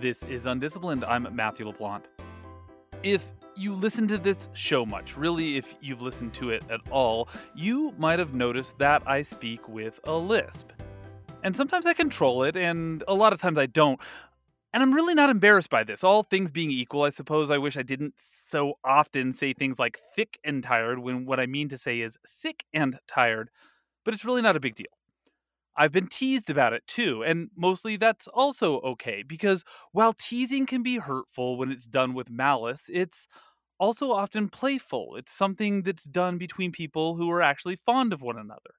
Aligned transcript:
This 0.00 0.22
is 0.22 0.46
Undisciplined. 0.46 1.04
I'm 1.04 1.26
Matthew 1.34 1.66
LaPlante. 1.66 2.04
If 3.02 3.32
you 3.56 3.74
listen 3.74 4.06
to 4.06 4.16
this 4.16 4.48
show 4.52 4.86
much, 4.86 5.16
really, 5.16 5.56
if 5.56 5.74
you've 5.80 6.02
listened 6.02 6.34
to 6.34 6.50
it 6.50 6.62
at 6.70 6.78
all, 6.92 7.28
you 7.56 7.92
might 7.98 8.20
have 8.20 8.32
noticed 8.32 8.78
that 8.78 9.02
I 9.08 9.22
speak 9.22 9.68
with 9.68 9.98
a 10.04 10.16
lisp. 10.16 10.70
And 11.42 11.56
sometimes 11.56 11.84
I 11.84 11.94
control 11.94 12.44
it, 12.44 12.56
and 12.56 13.02
a 13.08 13.14
lot 13.14 13.32
of 13.32 13.40
times 13.40 13.58
I 13.58 13.66
don't. 13.66 14.00
And 14.72 14.84
I'm 14.84 14.94
really 14.94 15.14
not 15.14 15.30
embarrassed 15.30 15.70
by 15.70 15.82
this. 15.82 16.04
All 16.04 16.22
things 16.22 16.52
being 16.52 16.70
equal, 16.70 17.02
I 17.02 17.10
suppose 17.10 17.50
I 17.50 17.58
wish 17.58 17.76
I 17.76 17.82
didn't 17.82 18.14
so 18.20 18.74
often 18.84 19.34
say 19.34 19.52
things 19.52 19.80
like 19.80 19.98
thick 20.14 20.38
and 20.44 20.62
tired 20.62 21.00
when 21.00 21.26
what 21.26 21.40
I 21.40 21.46
mean 21.46 21.70
to 21.70 21.78
say 21.78 22.02
is 22.02 22.16
sick 22.24 22.64
and 22.72 23.00
tired, 23.08 23.50
but 24.04 24.14
it's 24.14 24.24
really 24.24 24.42
not 24.42 24.54
a 24.54 24.60
big 24.60 24.76
deal. 24.76 24.97
I've 25.78 25.92
been 25.92 26.08
teased 26.08 26.50
about 26.50 26.74
it 26.74 26.86
too, 26.88 27.22
and 27.24 27.50
mostly 27.56 27.96
that's 27.96 28.28
also 28.28 28.80
okay 28.80 29.22
because 29.22 29.64
while 29.92 30.12
teasing 30.12 30.66
can 30.66 30.82
be 30.82 30.98
hurtful 30.98 31.56
when 31.58 31.72
it's 31.72 31.86
done 31.86 32.14
with 32.14 32.30
malice, 32.30 32.84
it's 32.92 33.28
also 33.78 34.12
often 34.12 34.48
playful. 34.50 35.16
It's 35.16 35.32
something 35.32 35.82
that's 35.82 36.04
done 36.04 36.38
between 36.38 36.72
people 36.72 37.16
who 37.16 37.30
are 37.30 37.42
actually 37.42 37.76
fond 37.76 38.12
of 38.12 38.22
one 38.22 38.38
another. 38.38 38.74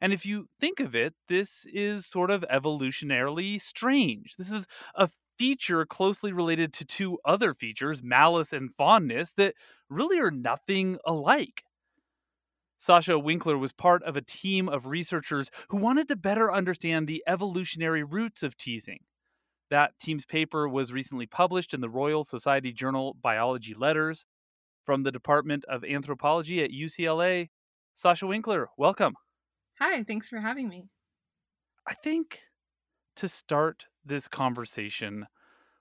And 0.00 0.12
if 0.12 0.26
you 0.26 0.48
think 0.60 0.80
of 0.80 0.94
it, 0.94 1.14
this 1.28 1.66
is 1.72 2.06
sort 2.06 2.30
of 2.30 2.44
evolutionarily 2.50 3.60
strange. 3.60 4.36
This 4.36 4.50
is 4.50 4.66
a 4.94 5.10
feature 5.38 5.86
closely 5.86 6.32
related 6.32 6.72
to 6.74 6.84
two 6.86 7.18
other 7.24 7.54
features, 7.54 8.02
malice 8.02 8.52
and 8.52 8.70
fondness, 8.76 9.32
that 9.36 9.54
really 9.90 10.18
are 10.20 10.30
nothing 10.30 10.98
alike. 11.06 11.64
Sasha 12.80 13.18
Winkler 13.18 13.58
was 13.58 13.74
part 13.74 14.02
of 14.04 14.16
a 14.16 14.22
team 14.22 14.66
of 14.66 14.86
researchers 14.86 15.50
who 15.68 15.76
wanted 15.76 16.08
to 16.08 16.16
better 16.16 16.50
understand 16.50 17.06
the 17.06 17.22
evolutionary 17.26 18.02
roots 18.02 18.42
of 18.42 18.56
teasing. 18.56 19.00
That 19.68 19.98
team's 20.00 20.24
paper 20.24 20.66
was 20.66 20.90
recently 20.90 21.26
published 21.26 21.74
in 21.74 21.82
the 21.82 21.90
Royal 21.90 22.24
Society 22.24 22.72
Journal 22.72 23.14
Biology 23.20 23.74
Letters. 23.74 24.24
From 24.86 25.02
the 25.02 25.12
Department 25.12 25.66
of 25.66 25.84
Anthropology 25.84 26.64
at 26.64 26.70
UCLA, 26.70 27.50
Sasha 27.96 28.26
Winkler, 28.26 28.70
welcome. 28.78 29.14
Hi, 29.78 30.02
thanks 30.02 30.30
for 30.30 30.40
having 30.40 30.66
me. 30.66 30.88
I 31.86 31.92
think 31.92 32.40
to 33.16 33.28
start 33.28 33.86
this 34.06 34.26
conversation, 34.26 35.26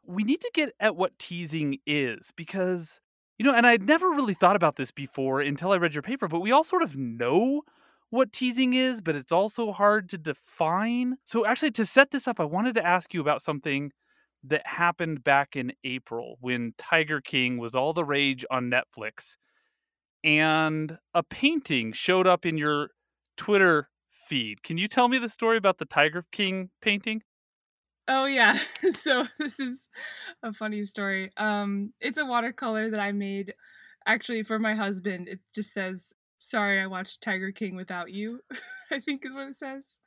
we 0.05 0.23
need 0.23 0.41
to 0.41 0.52
get 0.53 0.73
at 0.81 0.97
what 0.97 1.17
teasing 1.17 1.77
is 1.87 2.31
because 2.35 2.99
you 3.39 3.45
know, 3.45 3.55
and 3.55 3.67
I'd 3.67 3.87
never 3.87 4.09
really 4.09 4.35
thought 4.35 4.57
about 4.57 4.77
this 4.77 4.91
before 4.91 5.41
until 5.41 5.71
I 5.73 5.77
read 5.77 5.95
your 5.95 6.03
paper, 6.03 6.27
but 6.27 6.41
we 6.41 6.51
all 6.51 6.65
sort 6.65 6.83
of 6.83 6.97
know 6.97 7.63
what 8.11 8.33
teasing 8.33 8.73
is, 8.73 9.01
but 9.01 9.15
it's 9.15 9.31
also 9.31 9.71
hard 9.71 10.09
to 10.09 10.19
define. 10.19 11.17
So, 11.25 11.45
actually, 11.45 11.71
to 11.73 11.85
set 11.85 12.11
this 12.11 12.27
up, 12.27 12.39
I 12.39 12.45
wanted 12.45 12.75
to 12.75 12.85
ask 12.85 13.13
you 13.13 13.21
about 13.21 13.41
something 13.41 13.91
that 14.43 14.65
happened 14.67 15.23
back 15.23 15.55
in 15.55 15.73
April 15.83 16.37
when 16.41 16.73
Tiger 16.77 17.21
King 17.21 17.57
was 17.57 17.75
all 17.75 17.93
the 17.93 18.05
rage 18.05 18.45
on 18.51 18.71
Netflix. 18.71 19.35
And 20.23 20.97
a 21.13 21.23
painting 21.23 21.93
showed 21.93 22.27
up 22.27 22.45
in 22.45 22.57
your 22.57 22.91
Twitter 23.37 23.89
feed. 24.11 24.63
Can 24.63 24.77
you 24.77 24.87
tell 24.87 25.07
me 25.07 25.17
the 25.17 25.29
story 25.29 25.57
about 25.57 25.77
the 25.77 25.85
Tiger 25.85 26.25
King 26.31 26.71
painting? 26.81 27.23
Oh 28.09 28.25
yeah. 28.25 28.59
So 28.91 29.27
this 29.39 29.59
is 29.59 29.83
a 30.43 30.53
funny 30.53 30.83
story. 30.83 31.31
Um 31.38 31.93
it's 32.02 32.17
a 32.17 32.25
watercolor 32.25 32.89
that 32.91 32.99
I 32.99 33.11
made 33.13 33.53
actually 34.07 34.43
for 34.43 34.59
my 34.59 34.75
husband. 34.75 35.29
It 35.29 35.39
just 35.55 35.73
says, 35.73 36.13
"Sorry 36.39 36.81
I 36.81 36.87
watched 36.87 37.21
Tiger 37.21 37.52
King 37.52 37.75
without 37.75 38.11
you." 38.11 38.41
I 38.91 38.99
think 38.99 39.25
is 39.25 39.33
what 39.33 39.49
it 39.49 39.55
says. 39.55 39.99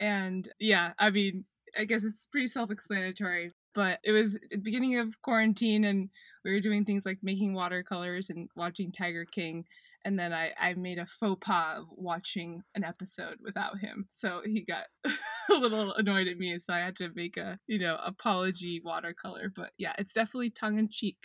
And 0.00 0.48
yeah, 0.60 0.94
I 0.98 1.10
mean, 1.10 1.46
I 1.78 1.84
guess 1.86 2.04
it's 2.04 2.26
pretty 2.32 2.48
self-explanatory, 2.48 3.52
but 3.74 4.00
it 4.04 4.12
was 4.12 4.38
the 4.50 4.58
beginning 4.58 4.98
of 4.98 5.20
quarantine 5.22 5.84
and 5.84 6.10
we 6.44 6.52
were 6.52 6.60
doing 6.60 6.84
things 6.86 7.06
like 7.06 7.20
making 7.22 7.54
watercolors 7.54 8.30
and 8.30 8.50
watching 8.56 8.92
Tiger 8.92 9.24
King 9.26 9.66
and 10.08 10.18
then 10.18 10.32
I, 10.32 10.52
I 10.58 10.72
made 10.72 10.98
a 10.98 11.04
faux 11.04 11.38
pas 11.44 11.80
of 11.80 11.84
watching 11.90 12.62
an 12.74 12.82
episode 12.82 13.36
without 13.44 13.78
him. 13.78 14.08
So 14.10 14.40
he 14.42 14.64
got 14.64 14.86
a 15.04 15.52
little 15.52 15.92
annoyed 15.92 16.28
at 16.28 16.38
me, 16.38 16.58
so 16.58 16.72
I 16.72 16.78
had 16.78 16.96
to 16.96 17.10
make 17.14 17.36
a, 17.36 17.58
you 17.66 17.78
know, 17.78 17.98
apology 18.02 18.80
watercolor. 18.82 19.52
But 19.54 19.72
yeah, 19.76 19.92
it's 19.98 20.14
definitely 20.14 20.48
tongue 20.48 20.78
in 20.78 20.88
cheek. 20.90 21.18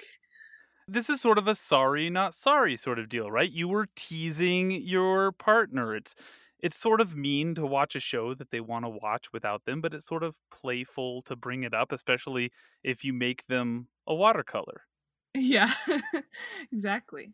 This 0.86 1.10
is 1.10 1.22
sort 1.22 1.38
of 1.38 1.48
a 1.48 1.56
sorry 1.56 2.10
not 2.10 2.34
sorry 2.34 2.76
sort 2.76 3.00
of 3.00 3.08
deal, 3.08 3.32
right? 3.32 3.50
You 3.50 3.70
were 3.70 3.88
teasing 3.96 4.72
your 4.72 5.32
partner. 5.32 5.96
It's 5.96 6.14
it's 6.60 6.76
sort 6.76 7.00
of 7.00 7.16
mean 7.16 7.56
to 7.56 7.66
watch 7.66 7.96
a 7.96 8.02
show 8.02 8.34
that 8.34 8.52
they 8.52 8.60
want 8.60 8.84
to 8.84 8.90
watch 8.90 9.32
without 9.32 9.64
them, 9.64 9.80
but 9.80 9.94
it's 9.94 10.08
sort 10.08 10.24
of 10.24 10.40
playful 10.52 11.22
to 11.24 11.38
bring 11.38 11.64
it 11.64 11.74
up, 11.74 11.94
especially 11.94 12.52
if 12.84 13.06
you 13.06 13.14
make 13.14 13.46
them 13.48 13.88
a 14.06 14.14
watercolor. 14.14 14.82
Yeah. 15.36 15.74
exactly. 16.72 17.34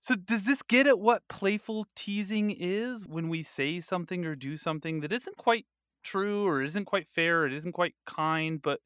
So 0.00 0.14
does 0.14 0.44
this 0.44 0.62
get 0.62 0.86
at 0.86 0.98
what 0.98 1.28
playful 1.28 1.86
teasing 1.94 2.50
is 2.50 3.06
when 3.06 3.28
we 3.28 3.42
say 3.42 3.80
something 3.80 4.24
or 4.24 4.34
do 4.34 4.56
something 4.56 5.00
that 5.00 5.12
isn't 5.12 5.36
quite 5.36 5.66
true 6.02 6.46
or 6.46 6.62
isn't 6.62 6.86
quite 6.86 7.08
fair, 7.08 7.42
or 7.42 7.46
it 7.46 7.52
isn't 7.52 7.72
quite 7.72 7.94
kind, 8.06 8.62
but 8.62 8.80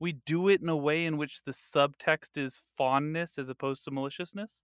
we 0.00 0.12
do 0.12 0.48
it 0.48 0.60
in 0.62 0.68
a 0.68 0.76
way 0.76 1.06
in 1.06 1.16
which 1.16 1.44
the 1.44 1.52
subtext 1.52 2.36
is 2.36 2.62
fondness 2.76 3.38
as 3.38 3.48
opposed 3.48 3.84
to 3.84 3.90
maliciousness? 3.90 4.62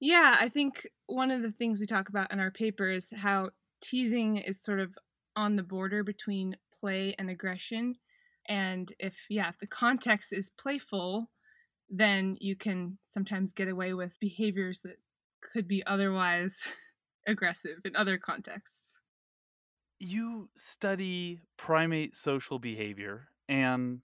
Yeah, 0.00 0.36
I 0.40 0.48
think 0.48 0.86
one 1.06 1.30
of 1.30 1.42
the 1.42 1.52
things 1.52 1.80
we 1.80 1.86
talk 1.86 2.08
about 2.08 2.32
in 2.32 2.40
our 2.40 2.50
paper 2.50 2.88
is 2.88 3.10
how 3.10 3.50
teasing 3.80 4.36
is 4.38 4.62
sort 4.62 4.80
of 4.80 4.96
on 5.36 5.56
the 5.56 5.62
border 5.62 6.02
between 6.02 6.56
play 6.72 7.14
and 7.18 7.28
aggression. 7.30 7.96
And 8.46 8.92
if, 8.98 9.26
yeah, 9.28 9.50
if 9.50 9.58
the 9.58 9.66
context 9.66 10.32
is 10.32 10.50
playful, 10.50 11.30
then 11.90 12.36
you 12.40 12.54
can 12.54 12.96
sometimes 13.08 13.52
get 13.52 13.68
away 13.68 13.92
with 13.94 14.18
behaviors 14.20 14.80
that 14.80 14.98
could 15.40 15.66
be 15.66 15.84
otherwise 15.86 16.60
aggressive 17.26 17.78
in 17.84 17.96
other 17.96 18.16
contexts. 18.16 19.00
You 19.98 20.48
study 20.56 21.40
primate 21.58 22.16
social 22.16 22.58
behavior 22.58 23.28
and 23.48 24.00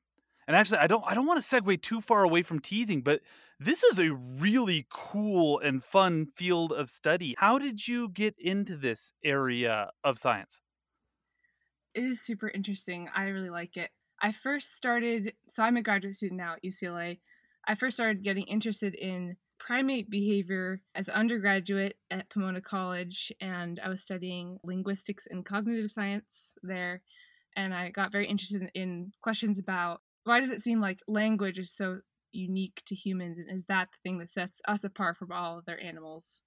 and 0.47 0.57
actually 0.57 0.79
I 0.79 0.89
don't 0.89 1.05
I 1.07 1.15
don't 1.15 1.27
want 1.27 1.43
to 1.43 1.47
segue 1.47 1.81
too 1.81 2.01
far 2.01 2.23
away 2.23 2.43
from 2.43 2.61
teasing, 2.61 3.03
but 3.03 3.21
this 3.59 3.83
is 3.83 3.99
a 3.99 4.13
really 4.13 4.87
cool 4.91 5.59
and 5.61 5.83
fun 5.83 6.27
field 6.27 6.73
of 6.73 6.91
study. 6.91 7.35
How 7.39 7.59
did 7.59 7.87
you 7.87 8.11
get 8.11 8.35
into 8.39 8.77
this 8.77 9.13
area 9.25 9.91
of 10.05 10.19
science? 10.19 10.61
It 11.95 12.05
is 12.05 12.21
super 12.21 12.49
interesting. 12.49 13.09
I 13.15 13.29
really 13.29 13.49
like 13.49 13.79
it. 13.79 13.91
I 14.21 14.33
first 14.33 14.75
started 14.75 15.33
so 15.49 15.63
I'm 15.63 15.77
a 15.77 15.83
graduate 15.83 16.17
student 16.17 16.39
now 16.39 16.55
at 16.55 16.63
UCLA 16.63 17.19
I 17.67 17.75
first 17.75 17.97
started 17.97 18.23
getting 18.23 18.45
interested 18.45 18.95
in 18.95 19.37
primate 19.59 20.09
behavior 20.11 20.81
as 20.95 21.09
undergraduate 21.09 21.97
at 22.11 22.31
Pomona 22.31 22.61
College, 22.61 23.33
and 23.41 23.81
I 23.83 23.89
was 23.89 24.03
studying 24.03 24.59
linguistics 24.63 25.27
and 25.29 25.45
cognitive 25.45 25.91
science 25.91 26.55
there. 26.63 27.03
And 27.57 27.75
I 27.75 27.91
got 27.91 28.13
very 28.13 28.29
interested 28.29 28.71
in 28.75 29.13
questions 29.23 29.59
about 29.59 30.03
why 30.25 30.41
does 30.41 30.51
it 30.51 30.61
seem 30.61 30.81
like 30.81 31.01
language 31.09 31.59
is 31.59 31.73
so 31.75 32.01
unique 32.33 32.83
to 32.87 32.95
humans, 32.95 33.39
and 33.39 33.57
is 33.57 33.65
that 33.67 33.89
the 33.91 34.09
thing 34.09 34.19
that 34.19 34.31
sets 34.31 34.61
us 34.69 34.85
apart 34.85 35.17
from 35.17 35.33
all 35.33 35.59
other 35.59 35.79
animals? 35.79 36.43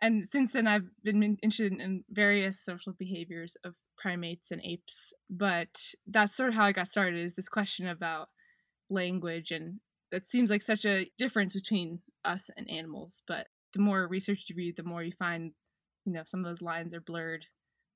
And 0.00 0.24
since 0.24 0.52
then, 0.52 0.66
I've 0.66 0.88
been 1.02 1.38
interested 1.42 1.72
in 1.72 2.04
various 2.10 2.60
social 2.60 2.92
behaviors 2.92 3.56
of 3.64 3.74
primates 3.96 4.50
and 4.50 4.60
apes. 4.64 5.12
But 5.28 5.92
that's 6.06 6.36
sort 6.36 6.50
of 6.50 6.54
how 6.54 6.64
I 6.64 6.72
got 6.72 6.88
started 6.88 7.24
is 7.24 7.34
this 7.34 7.48
question 7.48 7.88
about 7.88 8.28
language 8.88 9.50
and 9.50 9.80
that 10.10 10.26
seems 10.26 10.50
like 10.50 10.62
such 10.62 10.84
a 10.84 11.10
difference 11.18 11.54
between 11.54 12.00
us 12.24 12.50
and 12.56 12.70
animals 12.70 13.22
but 13.26 13.46
the 13.74 13.80
more 13.80 14.06
research 14.08 14.46
you 14.48 14.56
read 14.56 14.74
the 14.76 14.82
more 14.82 15.02
you 15.02 15.12
find 15.18 15.52
you 16.04 16.12
know 16.12 16.22
some 16.26 16.40
of 16.40 16.46
those 16.46 16.62
lines 16.62 16.94
are 16.94 17.00
blurred 17.00 17.46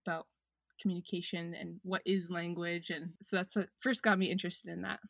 about 0.07 0.27
communication 0.81 1.55
and 1.59 1.79
what 1.83 2.03
is 2.05 2.29
language 2.31 2.91
and 2.91 3.13
so 3.23 3.37
that's 3.37 3.57
what 3.57 3.69
first 3.81 4.03
got 4.03 4.19
me 4.19 4.31
interested 4.31 4.71
in 4.71 4.83
that. 4.83 5.01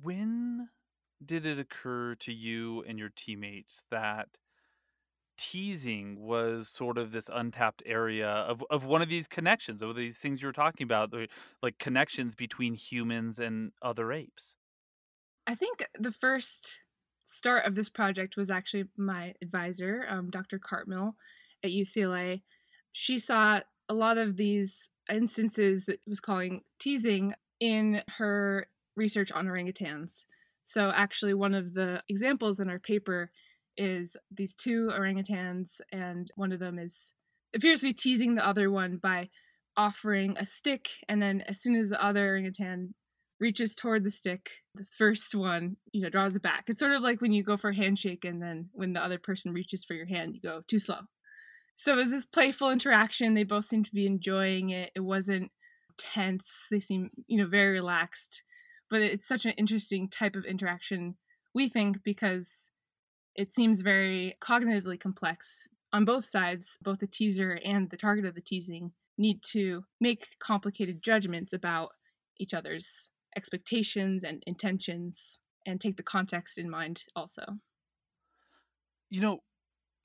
When 0.00 0.68
did 1.24 1.46
it 1.46 1.58
occur 1.58 2.14
to 2.16 2.32
you 2.32 2.84
and 2.86 2.98
your 2.98 3.10
teammates 3.14 3.82
that 3.90 4.28
teasing 5.38 6.20
was 6.20 6.68
sort 6.68 6.98
of 6.98 7.12
this 7.12 7.30
untapped 7.32 7.82
area 7.86 8.28
of, 8.28 8.62
of 8.70 8.84
one 8.84 9.00
of 9.00 9.08
these 9.08 9.26
connections 9.26 9.80
of 9.80 9.96
these 9.96 10.18
things 10.18 10.42
you 10.42 10.48
were 10.48 10.52
talking 10.52 10.84
about 10.84 11.14
like 11.62 11.78
connections 11.78 12.34
between 12.34 12.74
humans 12.74 13.38
and 13.38 13.72
other 13.80 14.12
apes 14.12 14.56
I 15.50 15.56
think 15.56 15.84
the 15.98 16.12
first 16.12 16.78
start 17.24 17.66
of 17.66 17.74
this 17.74 17.90
project 17.90 18.36
was 18.36 18.52
actually 18.52 18.84
my 18.96 19.34
advisor, 19.42 20.06
um, 20.08 20.30
Dr. 20.30 20.60
Cartmill 20.60 21.14
at 21.64 21.72
UCLA. 21.72 22.42
She 22.92 23.18
saw 23.18 23.58
a 23.88 23.94
lot 23.94 24.16
of 24.16 24.36
these 24.36 24.92
instances 25.12 25.86
that 25.86 25.98
was 26.06 26.20
calling 26.20 26.62
teasing 26.78 27.34
in 27.58 28.00
her 28.18 28.68
research 28.94 29.32
on 29.32 29.46
orangutans. 29.46 30.24
So, 30.62 30.92
actually, 30.94 31.34
one 31.34 31.54
of 31.54 31.74
the 31.74 32.00
examples 32.08 32.60
in 32.60 32.70
our 32.70 32.78
paper 32.78 33.32
is 33.76 34.16
these 34.30 34.54
two 34.54 34.92
orangutans, 34.92 35.80
and 35.90 36.30
one 36.36 36.52
of 36.52 36.60
them 36.60 36.78
is 36.78 37.12
appears 37.56 37.80
to 37.80 37.88
be 37.88 37.92
teasing 37.92 38.36
the 38.36 38.46
other 38.46 38.70
one 38.70 38.98
by 38.98 39.30
offering 39.76 40.36
a 40.38 40.46
stick, 40.46 40.90
and 41.08 41.20
then 41.20 41.40
as 41.48 41.60
soon 41.60 41.74
as 41.74 41.88
the 41.88 42.04
other 42.04 42.28
orangutan 42.28 42.94
reaches 43.40 43.74
toward 43.74 44.04
the 44.04 44.10
stick. 44.10 44.50
The 44.74 44.84
first 44.84 45.34
one, 45.34 45.76
you 45.92 46.02
know, 46.02 46.10
draws 46.10 46.36
it 46.36 46.42
back. 46.42 46.64
It's 46.68 46.80
sort 46.80 46.92
of 46.92 47.02
like 47.02 47.20
when 47.20 47.32
you 47.32 47.42
go 47.42 47.56
for 47.56 47.70
a 47.70 47.74
handshake 47.74 48.24
and 48.24 48.40
then 48.40 48.68
when 48.72 48.92
the 48.92 49.02
other 49.02 49.18
person 49.18 49.52
reaches 49.52 49.84
for 49.84 49.94
your 49.94 50.06
hand, 50.06 50.34
you 50.34 50.40
go 50.40 50.62
too 50.68 50.78
slow. 50.78 51.00
So 51.74 51.94
it 51.94 51.96
was 51.96 52.10
this 52.10 52.26
playful 52.26 52.70
interaction. 52.70 53.34
They 53.34 53.44
both 53.44 53.66
seemed 53.66 53.86
to 53.86 53.94
be 53.94 54.06
enjoying 54.06 54.70
it. 54.70 54.90
It 54.94 55.00
wasn't 55.00 55.50
tense. 55.96 56.66
They 56.70 56.80
seem, 56.80 57.10
you 57.26 57.38
know, 57.38 57.48
very 57.48 57.72
relaxed. 57.72 58.42
But 58.90 59.00
it's 59.00 59.26
such 59.26 59.46
an 59.46 59.52
interesting 59.52 60.08
type 60.08 60.36
of 60.36 60.44
interaction, 60.44 61.14
we 61.54 61.68
think, 61.68 62.02
because 62.02 62.70
it 63.34 63.54
seems 63.54 63.80
very 63.80 64.36
cognitively 64.42 65.00
complex 65.00 65.68
on 65.92 66.04
both 66.04 66.24
sides, 66.24 66.76
both 66.82 66.98
the 66.98 67.06
teaser 67.06 67.58
and 67.64 67.88
the 67.88 67.96
target 67.96 68.26
of 68.26 68.34
the 68.34 68.40
teasing 68.40 68.92
need 69.16 69.42
to 69.42 69.84
make 70.00 70.38
complicated 70.38 71.02
judgments 71.02 71.52
about 71.52 71.90
each 72.38 72.54
other's 72.54 73.10
expectations 73.36 74.24
and 74.24 74.42
intentions 74.46 75.38
and 75.66 75.80
take 75.80 75.96
the 75.96 76.02
context 76.02 76.58
in 76.58 76.70
mind 76.70 77.04
also. 77.16 77.58
You 79.08 79.20
know, 79.20 79.40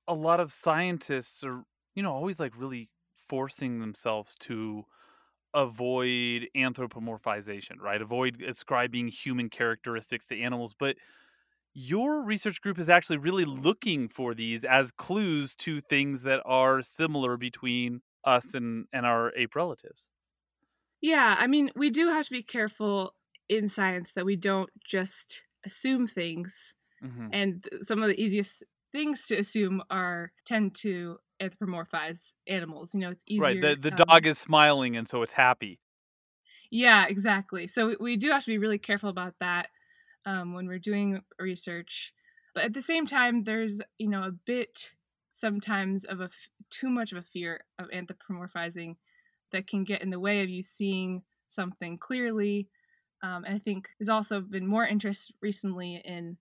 a 0.08 0.14
lot 0.16 0.40
of 0.40 0.54
scientists 0.54 1.44
are, 1.44 1.64
you 1.96 2.04
know, 2.04 2.14
always 2.14 2.40
like 2.40 2.58
really 2.58 2.90
forcing 3.16 3.80
themselves 3.80 4.36
to 4.42 4.86
avoid 5.54 6.50
anthropomorphization, 6.56 7.80
right? 7.80 8.02
Avoid 8.02 8.42
ascribing 8.44 9.10
human 9.10 9.50
characteristics 9.50 10.26
to 10.28 10.42
animals, 10.42 10.76
but 10.78 10.98
your 11.74 12.24
research 12.24 12.62
group 12.62 12.80
is 12.80 12.90
actually 12.90 13.18
really 13.18 13.46
looking 13.46 14.10
for 14.10 14.36
these 14.36 14.66
as 14.66 14.92
clues 14.92 15.56
to 15.58 15.80
things 15.82 16.24
that 16.24 16.42
are 16.46 16.82
similar 16.82 17.38
between 17.38 18.02
us 18.26 18.54
and 18.56 18.88
and 18.94 19.06
our 19.06 19.34
ape 19.38 19.56
relatives. 19.56 20.08
Yeah, 21.06 21.36
I 21.38 21.46
mean, 21.46 21.70
we 21.76 21.92
do 21.92 22.10
have 22.10 22.26
to 22.26 22.32
be 22.32 22.42
careful 22.42 23.14
in 23.48 23.70
science 23.70 24.14
that 24.14 24.26
we 24.26 24.36
don't 24.36 24.72
just 24.84 25.44
assume 25.64 26.08
things. 26.08 26.74
Mm-hmm. 27.04 27.28
And 27.32 27.70
some 27.84 28.02
of 28.02 28.10
the 28.10 28.20
easiest 28.20 28.64
things 28.92 29.28
to 29.28 29.38
assume 29.38 29.84
are 29.92 30.32
tend 30.48 30.74
to 30.78 31.18
anthropomorphize 31.40 32.34
animals. 32.48 32.96
You 32.96 33.02
know, 33.02 33.12
it's 33.12 33.24
easier. 33.28 33.44
Right. 33.44 33.62
The 33.62 33.76
the 33.76 33.92
um, 33.92 34.08
dog 34.08 34.26
is 34.26 34.40
smiling 34.40 34.98
and 34.98 35.08
so 35.08 35.22
it's 35.22 35.34
happy. 35.34 35.80
Yeah, 36.72 37.06
exactly. 37.08 37.68
So 37.68 37.96
we 38.00 38.18
do 38.18 38.32
have 38.32 38.44
to 38.46 38.50
be 38.50 38.58
really 38.58 38.80
careful 38.80 39.10
about 39.10 39.36
that 39.40 39.68
um, 40.26 40.56
when 40.56 40.66
we're 40.66 40.80
doing 40.80 41.22
research. 41.38 42.14
But 42.56 42.64
at 42.64 42.74
the 42.74 42.82
same 42.82 43.06
time, 43.06 43.44
there's 43.44 43.80
you 44.00 44.10
know 44.10 44.24
a 44.24 44.32
bit 44.32 44.96
sometimes 45.30 46.04
of 46.04 46.20
a 46.20 46.32
f- 46.34 46.50
too 46.72 46.90
much 46.90 47.12
of 47.12 47.20
a 47.20 47.22
fear 47.22 47.64
of 47.78 47.90
anthropomorphizing 47.90 48.96
that 49.52 49.68
can 49.68 49.84
get 49.84 50.02
in 50.02 50.10
the 50.10 50.20
way 50.20 50.42
of 50.42 50.50
you 50.50 50.64
seeing 50.64 51.24
something 51.48 51.98
clearly. 51.98 52.68
Um, 53.24 53.44
and 53.46 53.56
I 53.56 53.60
think 53.60 53.90
there's 54.00 54.10
also 54.10 54.42
been 54.42 54.68
more 54.68 54.86
interest 54.86 55.34
recently 55.42 56.02
in 56.04 56.38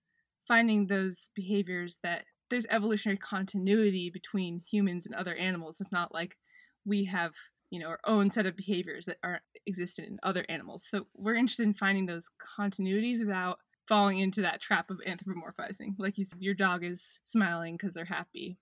finding 0.47 0.87
those 0.87 1.29
behaviors 1.35 1.97
that 2.03 2.25
there's 2.49 2.67
evolutionary 2.69 3.17
continuity 3.17 4.09
between 4.11 4.61
humans 4.69 5.05
and 5.05 5.15
other 5.15 5.35
animals. 5.35 5.81
It's 5.81 5.91
not 5.91 6.13
like 6.13 6.37
we 6.85 7.05
have, 7.05 7.33
you 7.71 7.79
know, 7.79 7.87
our 7.87 7.99
own 8.05 8.29
set 8.29 8.45
of 8.45 8.55
behaviors 8.55 9.05
that 9.05 9.17
aren't 9.23 9.41
existent 9.65 10.07
in 10.09 10.19
other 10.21 10.45
animals. 10.47 10.85
So 10.87 11.07
we're 11.15 11.35
interested 11.35 11.63
in 11.63 11.73
finding 11.73 12.05
those 12.05 12.29
continuities 12.59 13.19
without 13.19 13.59
falling 13.87 14.19
into 14.19 14.41
that 14.41 14.61
trap 14.61 14.91
of 14.91 15.01
anthropomorphizing. 15.07 15.95
Like 15.97 16.17
you 16.17 16.25
said, 16.25 16.41
your 16.41 16.53
dog 16.53 16.83
is 16.83 17.19
smiling 17.23 17.75
because 17.77 17.93
they're 17.93 18.05
happy 18.05 18.57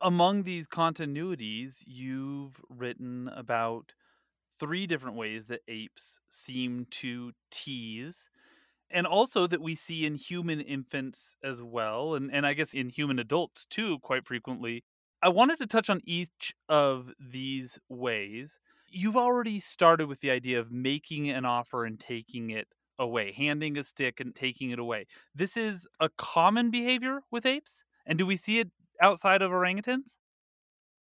among 0.00 0.42
these 0.42 0.66
continuities, 0.66 1.82
you've 1.86 2.60
written 2.68 3.28
about 3.28 3.92
three 4.58 4.86
different 4.86 5.16
ways 5.16 5.46
that 5.46 5.60
apes 5.68 6.20
seem 6.28 6.86
to 6.90 7.32
tease 7.50 8.28
and 8.90 9.06
also 9.06 9.46
that 9.46 9.60
we 9.62 9.74
see 9.74 10.04
in 10.04 10.16
human 10.16 10.60
infants 10.60 11.34
as 11.42 11.62
well 11.62 12.14
and, 12.14 12.30
and 12.32 12.44
i 12.46 12.52
guess 12.52 12.74
in 12.74 12.90
human 12.90 13.18
adults 13.18 13.64
too 13.70 13.98
quite 14.00 14.26
frequently. 14.26 14.84
I 15.22 15.28
wanted 15.28 15.58
to 15.58 15.66
touch 15.66 15.90
on 15.90 16.00
each 16.04 16.54
of 16.68 17.12
these 17.18 17.78
ways. 17.88 18.58
You've 18.88 19.16
already 19.16 19.60
started 19.60 20.08
with 20.08 20.20
the 20.20 20.30
idea 20.30 20.58
of 20.58 20.72
making 20.72 21.28
an 21.30 21.44
offer 21.44 21.84
and 21.84 22.00
taking 22.00 22.50
it 22.50 22.68
away 22.98 23.32
handing 23.32 23.78
a 23.78 23.84
stick 23.84 24.20
and 24.20 24.34
taking 24.34 24.70
it 24.70 24.78
away. 24.78 25.06
This 25.34 25.56
is 25.56 25.88
a 26.00 26.10
common 26.18 26.70
behavior 26.70 27.20
with 27.30 27.46
apes? 27.46 27.82
And 28.06 28.18
do 28.18 28.26
we 28.26 28.36
see 28.36 28.60
it 28.60 28.70
outside 29.00 29.42
of 29.42 29.50
orangutans? 29.50 30.14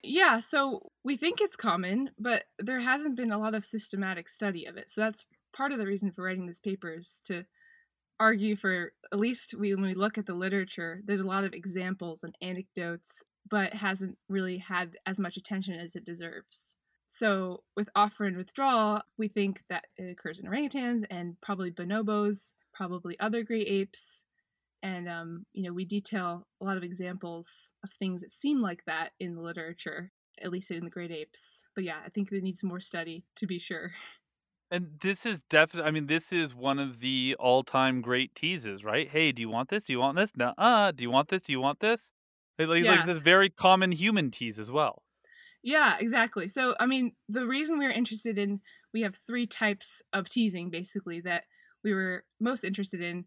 Yeah, 0.03 0.39
so 0.39 0.91
we 1.03 1.17
think 1.17 1.41
it's 1.41 1.55
common, 1.55 2.11
but 2.19 2.43
there 2.59 2.79
hasn't 2.79 3.15
been 3.15 3.31
a 3.31 3.39
lot 3.39 3.55
of 3.55 3.65
systematic 3.65 4.29
study 4.29 4.65
of 4.65 4.77
it. 4.77 4.89
So 4.89 5.01
that's 5.01 5.25
part 5.53 5.71
of 5.71 5.79
the 5.79 5.87
reason 5.87 6.11
for 6.11 6.23
writing 6.23 6.45
this 6.45 6.59
paper 6.59 6.91
is 6.91 7.21
to 7.25 7.45
argue 8.19 8.55
for 8.55 8.93
at 9.11 9.19
least 9.19 9.53
we, 9.55 9.73
when 9.73 9.83
we 9.83 9.93
look 9.93 10.17
at 10.17 10.25
the 10.25 10.33
literature, 10.33 11.01
there's 11.05 11.19
a 11.19 11.27
lot 11.27 11.43
of 11.43 11.53
examples 11.53 12.23
and 12.23 12.35
anecdotes, 12.41 13.23
but 13.49 13.73
hasn't 13.73 14.17
really 14.29 14.57
had 14.57 14.97
as 15.05 15.19
much 15.19 15.37
attention 15.37 15.75
as 15.75 15.95
it 15.95 16.05
deserves. 16.05 16.75
So 17.07 17.63
with 17.75 17.89
offer 17.95 18.25
and 18.25 18.37
withdrawal, 18.37 19.01
we 19.17 19.27
think 19.27 19.63
that 19.69 19.85
it 19.97 20.11
occurs 20.11 20.39
in 20.39 20.45
orangutans 20.45 21.03
and 21.09 21.39
probably 21.41 21.71
bonobos, 21.71 22.53
probably 22.73 23.19
other 23.19 23.43
great 23.43 23.67
apes, 23.67 24.23
and 24.83 25.09
um, 25.09 25.45
you 25.53 25.63
know 25.63 25.73
we 25.73 25.85
detail 25.85 26.47
a 26.61 26.65
lot 26.65 26.77
of 26.77 26.83
examples 26.83 27.71
of 27.83 27.91
things 27.91 28.21
that 28.21 28.31
seem 28.31 28.61
like 28.61 28.83
that 28.85 29.13
in 29.19 29.35
the 29.35 29.41
literature 29.41 30.11
at 30.43 30.51
least 30.51 30.69
in 30.69 30.83
the 30.83 30.89
great 30.89 31.11
apes. 31.11 31.63
But 31.75 31.83
yeah 31.83 31.97
i 32.05 32.09
think 32.09 32.31
it 32.31 32.43
needs 32.43 32.63
more 32.63 32.79
study 32.79 33.25
to 33.35 33.47
be 33.47 33.59
sure. 33.59 33.91
And 34.69 34.99
this 35.01 35.25
is 35.25 35.41
definitely 35.49 35.87
i 35.87 35.91
mean 35.91 36.07
this 36.07 36.31
is 36.31 36.53
one 36.53 36.79
of 36.79 36.99
the 36.99 37.35
all-time 37.39 38.01
great 38.01 38.35
teases 38.35 38.83
right? 38.83 39.09
Hey 39.09 39.31
do 39.31 39.41
you 39.41 39.49
want 39.49 39.69
this? 39.69 39.83
Do 39.83 39.93
you 39.93 39.99
want 39.99 40.17
this? 40.17 40.31
No 40.35 40.53
uh 40.57 40.91
do 40.91 41.03
you 41.03 41.11
want 41.11 41.29
this? 41.29 41.41
Do 41.41 41.51
you 41.51 41.61
want 41.61 41.79
this? 41.79 42.11
Like, 42.59 42.83
yeah. 42.83 42.91
like 42.91 43.05
this 43.05 43.19
very 43.19 43.49
common 43.49 43.91
human 43.91 44.31
tease 44.31 44.57
as 44.59 44.71
well. 44.71 45.03
Yeah 45.63 45.97
exactly. 45.99 46.47
So 46.47 46.75
i 46.79 46.85
mean 46.85 47.13
the 47.29 47.45
reason 47.45 47.79
we 47.79 47.85
were 47.85 47.91
interested 47.91 48.37
in 48.37 48.61
we 48.93 49.01
have 49.01 49.15
three 49.27 49.47
types 49.47 50.01
of 50.13 50.29
teasing 50.29 50.69
basically 50.69 51.21
that 51.21 51.43
we 51.83 51.93
were 51.93 52.23
most 52.39 52.63
interested 52.63 53.01
in 53.01 53.25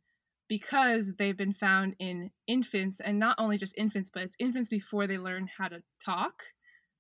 because 0.50 1.12
they've 1.18 1.36
been 1.38 1.54
found 1.54 1.96
in 1.98 2.30
infants 2.46 3.00
and 3.00 3.18
not 3.18 3.36
only 3.38 3.56
just 3.56 3.78
infants 3.78 4.10
but 4.12 4.24
it's 4.24 4.36
infants 4.38 4.68
before 4.68 5.06
they 5.06 5.16
learn 5.16 5.48
how 5.56 5.68
to 5.68 5.82
talk. 6.04 6.42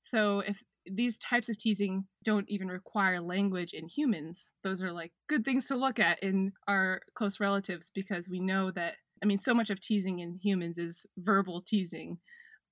So 0.00 0.40
if 0.40 0.62
these 0.86 1.18
types 1.18 1.50
of 1.50 1.58
teasing 1.58 2.06
don't 2.24 2.48
even 2.48 2.68
require 2.68 3.20
language 3.20 3.74
in 3.74 3.86
humans 3.86 4.50
those 4.64 4.82
are 4.82 4.92
like 4.92 5.12
good 5.28 5.44
things 5.44 5.66
to 5.66 5.76
look 5.76 6.00
at 6.00 6.20
in 6.22 6.52
our 6.66 7.02
close 7.14 7.38
relatives 7.38 7.92
because 7.94 8.30
we 8.30 8.40
know 8.40 8.70
that 8.70 8.94
i 9.22 9.26
mean 9.26 9.38
so 9.38 9.52
much 9.52 9.68
of 9.68 9.78
teasing 9.78 10.20
in 10.20 10.38
humans 10.42 10.78
is 10.78 11.04
verbal 11.18 11.60
teasing 11.60 12.16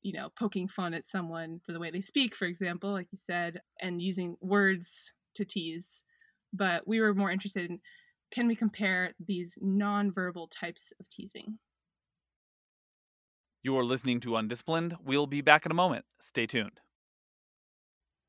you 0.00 0.14
know 0.14 0.30
poking 0.38 0.66
fun 0.66 0.94
at 0.94 1.06
someone 1.06 1.60
for 1.66 1.72
the 1.72 1.78
way 1.78 1.90
they 1.90 2.00
speak 2.00 2.34
for 2.34 2.46
example 2.46 2.90
like 2.90 3.08
you 3.12 3.18
said 3.18 3.60
and 3.78 4.00
using 4.00 4.36
words 4.40 5.12
to 5.38 5.44
tease. 5.44 6.04
But 6.52 6.86
we 6.86 7.00
were 7.00 7.14
more 7.14 7.30
interested 7.30 7.70
in 7.70 7.80
can 8.30 8.46
we 8.46 8.54
compare 8.54 9.12
these 9.24 9.58
nonverbal 9.62 10.48
types 10.50 10.92
of 11.00 11.08
teasing? 11.08 11.58
You 13.62 13.76
are 13.76 13.84
listening 13.84 14.20
to 14.20 14.36
Undisciplined. 14.36 14.96
We'll 15.04 15.26
be 15.26 15.40
back 15.40 15.66
in 15.66 15.72
a 15.72 15.74
moment. 15.74 16.04
Stay 16.20 16.46
tuned. 16.46 16.80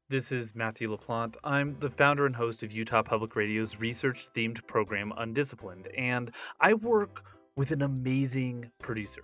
This 0.10 0.32
is 0.32 0.56
Matthew 0.56 0.90
LaPlante. 0.90 1.36
I'm 1.44 1.78
the 1.80 1.90
founder 1.90 2.26
and 2.26 2.36
host 2.36 2.64
of 2.64 2.72
Utah 2.72 3.04
Public 3.04 3.36
Radio's 3.36 3.80
research 3.80 4.28
themed 4.34 4.66
program 4.66 5.14
Undisciplined, 5.18 5.88
and 5.96 6.32
I 6.60 6.74
work 6.74 7.24
with 7.56 7.70
an 7.70 7.84
amazing 7.84 8.72
producer, 8.80 9.22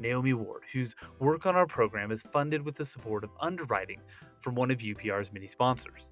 Naomi 0.00 0.32
Ward, 0.32 0.62
whose 0.72 0.96
work 1.20 1.46
on 1.46 1.54
our 1.54 1.68
program 1.68 2.10
is 2.10 2.22
funded 2.32 2.64
with 2.64 2.74
the 2.74 2.84
support 2.84 3.22
of 3.22 3.30
underwriting 3.40 4.00
from 4.40 4.56
one 4.56 4.72
of 4.72 4.78
UPR's 4.78 5.32
many 5.32 5.46
sponsors. 5.46 6.10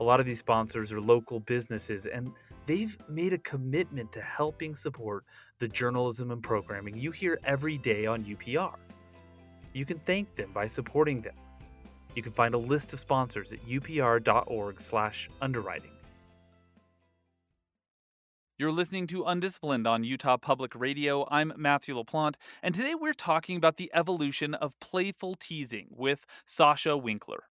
A 0.00 0.04
lot 0.04 0.18
of 0.18 0.26
these 0.26 0.40
sponsors 0.40 0.90
are 0.90 1.00
local 1.00 1.38
businesses, 1.38 2.06
and 2.06 2.32
they've 2.66 2.96
made 3.08 3.32
a 3.32 3.38
commitment 3.38 4.12
to 4.12 4.20
helping 4.20 4.74
support 4.74 5.24
the 5.58 5.68
journalism 5.68 6.30
and 6.30 6.42
programming 6.42 6.96
you 6.96 7.10
hear 7.10 7.38
every 7.44 7.78
day 7.78 8.06
on 8.06 8.24
UPR. 8.24 8.74
You 9.72 9.84
can 9.84 9.98
thank 10.00 10.34
them 10.36 10.52
by 10.52 10.66
supporting 10.66 11.22
them. 11.22 11.34
You 12.14 12.22
can 12.22 12.32
find 12.32 12.54
a 12.54 12.58
list 12.58 12.92
of 12.92 13.00
sponsors 13.00 13.52
at 13.52 13.64
upr.org/underwriting. 13.66 15.90
You're 18.58 18.70
listening 18.70 19.06
to 19.08 19.24
Undisciplined 19.24 19.86
on 19.86 20.04
Utah 20.04 20.36
Public 20.36 20.74
Radio. 20.74 21.26
I'm 21.30 21.54
Matthew 21.56 21.96
LaPlante, 21.96 22.34
and 22.62 22.74
today 22.74 22.94
we're 22.94 23.14
talking 23.14 23.56
about 23.56 23.76
the 23.76 23.90
evolution 23.94 24.54
of 24.54 24.78
playful 24.78 25.34
teasing 25.34 25.88
with 25.90 26.24
Sasha 26.46 26.96
Winkler 26.96 27.48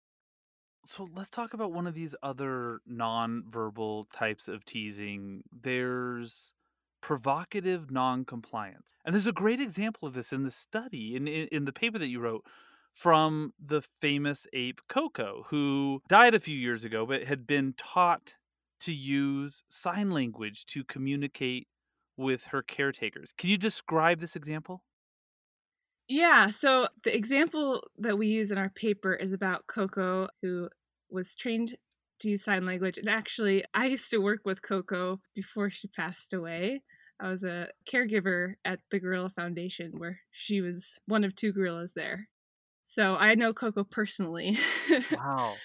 so 0.87 1.07
let's 1.13 1.29
talk 1.29 1.53
about 1.53 1.71
one 1.71 1.87
of 1.87 1.93
these 1.93 2.15
other 2.23 2.79
non-verbal 2.85 4.07
types 4.13 4.47
of 4.47 4.65
teasing. 4.65 5.43
There's 5.51 6.53
provocative 7.01 7.91
non-compliance. 7.91 8.87
And 9.05 9.13
there's 9.13 9.27
a 9.27 9.33
great 9.33 9.61
example 9.61 10.07
of 10.07 10.13
this 10.13 10.33
in 10.33 10.43
the 10.43 10.51
study 10.51 11.15
in, 11.15 11.27
in, 11.27 11.47
in 11.51 11.65
the 11.65 11.73
paper 11.73 11.99
that 11.99 12.07
you 12.07 12.19
wrote 12.19 12.45
from 12.93 13.53
the 13.63 13.81
famous 14.01 14.47
ape 14.53 14.81
Koko, 14.89 15.45
who 15.49 16.01
died 16.07 16.33
a 16.33 16.39
few 16.39 16.57
years 16.57 16.83
ago 16.83 17.05
but 17.05 17.23
had 17.23 17.45
been 17.45 17.73
taught 17.77 18.35
to 18.81 18.93
use 18.93 19.63
sign 19.69 20.11
language 20.11 20.65
to 20.67 20.83
communicate 20.83 21.67
with 22.15 22.45
her 22.45 22.63
caretakers. 22.63 23.33
Can 23.37 23.49
you 23.49 23.57
describe 23.57 24.19
this 24.19 24.35
example? 24.35 24.81
Yeah, 26.09 26.51
so 26.51 26.87
the 27.03 27.15
example 27.15 27.83
that 27.97 28.17
we 28.17 28.27
use 28.27 28.51
in 28.51 28.57
our 28.57 28.69
paper 28.69 29.13
is 29.13 29.33
about 29.33 29.67
Koko, 29.67 30.29
who 30.41 30.69
was 31.09 31.35
trained 31.35 31.77
to 32.19 32.29
use 32.29 32.43
sign 32.43 32.65
language. 32.65 32.97
And 32.97 33.09
actually, 33.09 33.63
I 33.73 33.87
used 33.87 34.09
to 34.11 34.17
work 34.17 34.41
with 34.45 34.61
Koko 34.61 35.19
before 35.35 35.69
she 35.69 35.87
passed 35.87 36.33
away. 36.33 36.81
I 37.19 37.29
was 37.29 37.43
a 37.43 37.69
caregiver 37.91 38.55
at 38.63 38.79
the 38.91 38.99
Gorilla 38.99 39.29
Foundation, 39.29 39.93
where 39.97 40.19
she 40.31 40.61
was 40.61 40.99
one 41.05 41.23
of 41.23 41.35
two 41.35 41.51
gorillas 41.51 41.93
there. 41.93 42.27
So 42.85 43.15
I 43.15 43.35
know 43.35 43.53
Koko 43.53 43.83
personally. 43.83 44.57
Wow. 45.11 45.55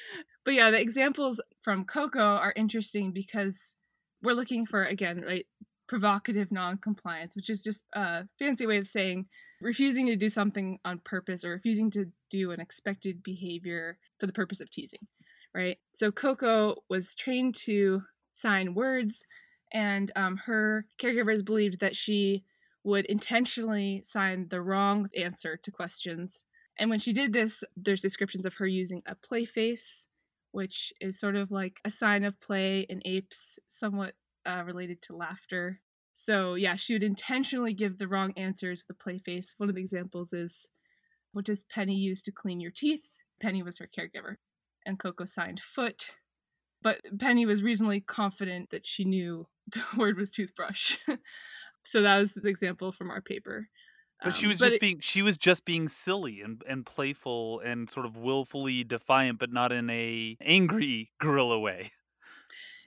but 0.44 0.54
yeah, 0.54 0.70
the 0.70 0.80
examples 0.80 1.40
from 1.62 1.84
Koko 1.84 2.20
are 2.20 2.52
interesting 2.56 3.12
because 3.12 3.74
we're 4.22 4.34
looking 4.34 4.66
for, 4.66 4.84
again, 4.84 5.22
right, 5.24 5.46
provocative 5.88 6.50
non-compliance, 6.50 7.36
which 7.36 7.50
is 7.50 7.62
just 7.62 7.84
a 7.92 8.24
fancy 8.38 8.66
way 8.66 8.78
of 8.78 8.88
saying 8.88 9.26
refusing 9.60 10.06
to 10.06 10.16
do 10.16 10.28
something 10.28 10.78
on 10.84 10.98
purpose 11.04 11.44
or 11.44 11.50
refusing 11.50 11.90
to 11.90 12.06
do 12.30 12.50
an 12.50 12.60
expected 12.60 13.22
behavior 13.22 13.98
for 14.18 14.26
the 14.26 14.32
purpose 14.32 14.60
of 14.60 14.70
teasing, 14.70 15.06
right? 15.54 15.78
So 15.92 16.10
Koko 16.10 16.76
was 16.88 17.14
trained 17.14 17.54
to 17.66 18.02
sign 18.32 18.74
words, 18.74 19.26
and 19.72 20.10
um, 20.16 20.36
her 20.46 20.86
caregivers 20.98 21.44
believed 21.44 21.80
that 21.80 21.96
she 21.96 22.44
would 22.84 23.06
intentionally 23.06 24.02
sign 24.04 24.48
the 24.48 24.60
wrong 24.60 25.08
answer 25.16 25.56
to 25.56 25.70
questions. 25.70 26.44
And 26.78 26.90
when 26.90 26.98
she 26.98 27.12
did 27.12 27.32
this, 27.32 27.62
there's 27.76 28.00
descriptions 28.00 28.46
of 28.46 28.54
her 28.54 28.66
using 28.66 29.02
a 29.06 29.14
play 29.14 29.44
face, 29.44 30.08
which 30.50 30.92
is 31.00 31.18
sort 31.18 31.36
of 31.36 31.50
like 31.50 31.80
a 31.84 31.90
sign 31.90 32.24
of 32.24 32.40
play 32.40 32.86
in 32.88 33.02
apes, 33.04 33.58
somewhat 33.68 34.14
uh, 34.46 34.62
related 34.66 35.00
to 35.02 35.16
laughter. 35.16 35.80
So 36.14 36.54
yeah, 36.54 36.76
she 36.76 36.94
would 36.94 37.02
intentionally 37.02 37.72
give 37.72 37.98
the 37.98 38.08
wrong 38.08 38.32
answers 38.36 38.80
with 38.82 38.96
the 38.96 39.02
play 39.02 39.18
face. 39.18 39.54
One 39.58 39.68
of 39.68 39.74
the 39.74 39.80
examples 39.80 40.32
is, 40.32 40.68
"What 41.32 41.44
does 41.44 41.64
Penny 41.64 41.94
use 41.94 42.22
to 42.22 42.32
clean 42.32 42.60
your 42.60 42.70
teeth?" 42.70 43.06
Penny 43.40 43.62
was 43.62 43.78
her 43.78 43.88
caregiver, 43.88 44.36
and 44.86 44.98
Koko 44.98 45.24
signed 45.24 45.60
foot. 45.60 46.12
But 46.82 47.00
Penny 47.18 47.46
was 47.46 47.62
reasonably 47.62 48.00
confident 48.00 48.70
that 48.70 48.86
she 48.86 49.04
knew 49.04 49.46
the 49.68 49.82
word 49.96 50.18
was 50.18 50.30
toothbrush. 50.30 50.98
so 51.84 52.02
that 52.02 52.18
was 52.18 52.34
the 52.34 52.48
example 52.48 52.92
from 52.92 53.10
our 53.10 53.20
paper. 53.20 53.68
But 54.22 54.34
she 54.34 54.46
Um, 54.46 54.50
was 54.50 54.58
just 54.58 54.74
it- 54.76 54.80
being 54.80 55.00
she 55.00 55.22
was 55.22 55.36
just 55.36 55.64
being 55.64 55.88
silly 55.88 56.40
and, 56.42 56.62
and 56.68 56.86
playful 56.86 57.60
and 57.60 57.90
sort 57.90 58.06
of 58.06 58.16
willfully 58.16 58.84
defiant, 58.84 59.38
but 59.38 59.52
not 59.52 59.72
in 59.72 59.90
a 59.90 60.36
angry 60.40 61.10
gorilla 61.18 61.58
way. 61.58 61.90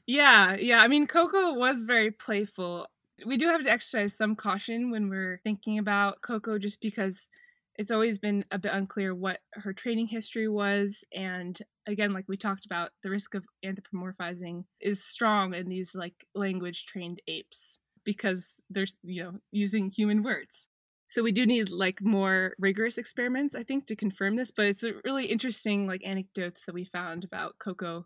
Yeah, 0.07 0.55
yeah. 0.55 0.79
I 0.81 0.87
mean, 0.87 1.07
Koko 1.07 1.53
was 1.53 1.83
very 1.83 2.11
playful. 2.11 2.87
We 3.25 3.37
do 3.37 3.47
have 3.47 3.63
to 3.63 3.69
exercise 3.71 4.13
some 4.15 4.35
caution 4.35 4.91
when 4.91 5.09
we're 5.09 5.39
thinking 5.43 5.79
about 5.79 6.21
Koko 6.21 6.59
just 6.59 6.81
because 6.81 7.29
it's 7.75 7.91
always 7.91 8.19
been 8.19 8.45
a 8.51 8.59
bit 8.59 8.71
unclear 8.73 9.15
what 9.15 9.41
her 9.53 9.73
training 9.73 10.07
history 10.07 10.47
was. 10.47 11.03
And 11.13 11.59
again, 11.87 12.13
like 12.13 12.25
we 12.27 12.37
talked 12.37 12.65
about, 12.65 12.91
the 13.03 13.09
risk 13.09 13.35
of 13.35 13.45
anthropomorphizing 13.63 14.65
is 14.79 15.03
strong 15.03 15.53
in 15.53 15.69
these 15.69 15.95
like 15.95 16.25
language 16.33 16.85
trained 16.85 17.21
apes 17.27 17.79
because 18.03 18.59
they're, 18.69 18.87
you 19.03 19.23
know, 19.23 19.39
using 19.51 19.89
human 19.89 20.23
words. 20.23 20.69
So 21.07 21.23
we 21.23 21.31
do 21.31 21.45
need 21.45 21.69
like 21.69 22.01
more 22.01 22.55
rigorous 22.59 22.97
experiments, 22.97 23.55
I 23.55 23.63
think, 23.63 23.87
to 23.87 23.95
confirm 23.95 24.35
this. 24.35 24.51
But 24.51 24.65
it's 24.67 24.83
a 24.83 24.93
really 25.03 25.27
interesting 25.27 25.87
like 25.87 26.01
anecdotes 26.05 26.65
that 26.65 26.75
we 26.75 26.85
found 26.85 27.23
about 27.23 27.59
Koko 27.59 28.05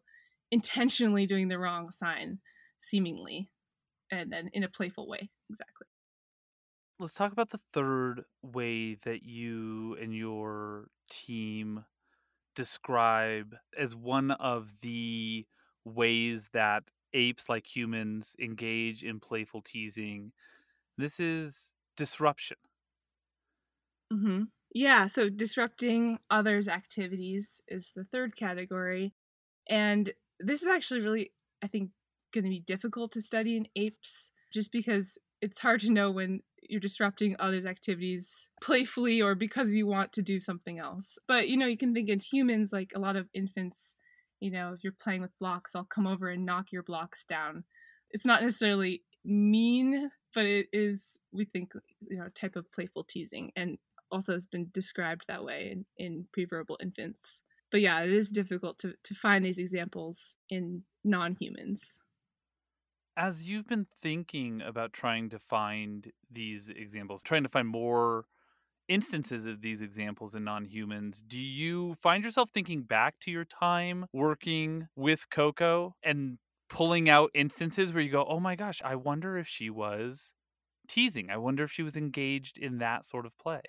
intentionally 0.51 1.25
doing 1.25 1.47
the 1.47 1.59
wrong 1.59 1.91
sign, 1.91 2.39
seemingly, 2.77 3.49
and 4.11 4.31
then 4.31 4.49
in 4.53 4.63
a 4.63 4.69
playful 4.69 5.07
way. 5.07 5.29
Exactly. 5.49 5.87
Let's 6.99 7.13
talk 7.13 7.31
about 7.31 7.49
the 7.49 7.61
third 7.71 8.25
way 8.41 8.95
that 8.95 9.23
you 9.23 9.95
and 10.01 10.13
your 10.13 10.89
team 11.09 11.85
describe 12.55 13.55
as 13.77 13.95
one 13.95 14.31
of 14.31 14.81
the 14.81 15.47
ways 15.85 16.49
that 16.53 16.91
apes 17.13 17.49
like 17.49 17.65
humans 17.75 18.35
engage 18.39 19.03
in 19.03 19.19
playful 19.19 19.61
teasing. 19.61 20.33
This 20.97 21.19
is 21.19 21.71
disruption. 21.97 22.57
hmm 24.11 24.43
Yeah, 24.73 25.07
so 25.07 25.29
disrupting 25.29 26.19
others' 26.29 26.67
activities 26.67 27.61
is 27.67 27.93
the 27.93 28.03
third 28.03 28.35
category. 28.35 29.13
And 29.69 30.13
this 30.39 30.63
is 30.63 30.69
actually 30.69 31.01
really, 31.01 31.33
I 31.63 31.67
think, 31.67 31.91
going 32.33 32.45
to 32.45 32.51
be 32.51 32.59
difficult 32.61 33.13
to 33.13 33.21
study 33.21 33.57
in 33.57 33.67
apes 33.75 34.31
just 34.53 34.71
because 34.71 35.19
it's 35.41 35.59
hard 35.59 35.81
to 35.81 35.91
know 35.91 36.11
when 36.11 36.43
you're 36.69 36.79
disrupting 36.79 37.35
others' 37.39 37.65
activities 37.65 38.49
playfully 38.61 39.21
or 39.21 39.35
because 39.35 39.75
you 39.75 39.87
want 39.87 40.13
to 40.13 40.21
do 40.21 40.39
something 40.39 40.79
else. 40.79 41.17
But, 41.27 41.49
you 41.49 41.57
know, 41.57 41.65
you 41.65 41.77
can 41.77 41.93
think 41.93 42.09
in 42.09 42.19
humans, 42.19 42.71
like 42.71 42.91
a 42.95 42.99
lot 42.99 43.15
of 43.15 43.27
infants, 43.33 43.95
you 44.39 44.51
know, 44.51 44.73
if 44.73 44.83
you're 44.83 44.93
playing 44.93 45.21
with 45.21 45.37
blocks, 45.39 45.75
I'll 45.75 45.83
come 45.83 46.07
over 46.07 46.29
and 46.29 46.45
knock 46.45 46.71
your 46.71 46.83
blocks 46.83 47.25
down. 47.25 47.63
It's 48.11 48.25
not 48.25 48.41
necessarily 48.41 49.01
mean, 49.25 50.09
but 50.33 50.45
it 50.45 50.67
is, 50.71 51.17
we 51.31 51.45
think, 51.45 51.73
you 52.07 52.17
know, 52.17 52.25
a 52.25 52.29
type 52.29 52.55
of 52.55 52.71
playful 52.71 53.03
teasing 53.03 53.51
and 53.55 53.77
also 54.11 54.33
has 54.33 54.47
been 54.47 54.69
described 54.73 55.25
that 55.27 55.43
way 55.43 55.71
in, 55.71 55.85
in 55.97 56.25
preverbal 56.35 56.77
infants 56.81 57.43
but 57.71 57.81
yeah, 57.81 58.01
it 58.01 58.11
is 58.11 58.29
difficult 58.29 58.79
to, 58.79 58.93
to 59.03 59.13
find 59.13 59.45
these 59.45 59.59
examples 59.59 60.35
in 60.49 60.83
non 61.03 61.35
humans. 61.39 61.99
As 63.19 63.49
you've 63.49 63.67
been 63.67 63.85
thinking 64.01 64.61
about 64.61 64.93
trying 64.93 65.29
to 65.31 65.39
find 65.39 66.09
these 66.31 66.69
examples, 66.69 67.21
trying 67.21 67.43
to 67.43 67.49
find 67.49 67.67
more 67.67 68.25
instances 68.87 69.45
of 69.45 69.61
these 69.61 69.81
examples 69.81 70.35
in 70.35 70.45
non 70.45 70.63
humans, 70.63 71.21
do 71.27 71.37
you 71.37 71.95
find 71.95 72.23
yourself 72.23 72.49
thinking 72.53 72.83
back 72.83 73.19
to 73.19 73.31
your 73.31 73.43
time 73.43 74.05
working 74.13 74.87
with 74.95 75.29
Koko 75.29 75.95
and 76.01 76.39
pulling 76.69 77.09
out 77.09 77.31
instances 77.33 77.91
where 77.91 78.01
you 78.01 78.09
go, 78.09 78.25
oh 78.25 78.39
my 78.39 78.55
gosh, 78.55 78.81
I 78.85 78.95
wonder 78.95 79.37
if 79.37 79.49
she 79.49 79.69
was 79.69 80.31
teasing? 80.87 81.29
I 81.29 81.35
wonder 81.35 81.65
if 81.65 81.73
she 81.73 81.83
was 81.83 81.97
engaged 81.97 82.57
in 82.57 82.77
that 82.77 83.05
sort 83.05 83.25
of 83.25 83.37
play. 83.37 83.61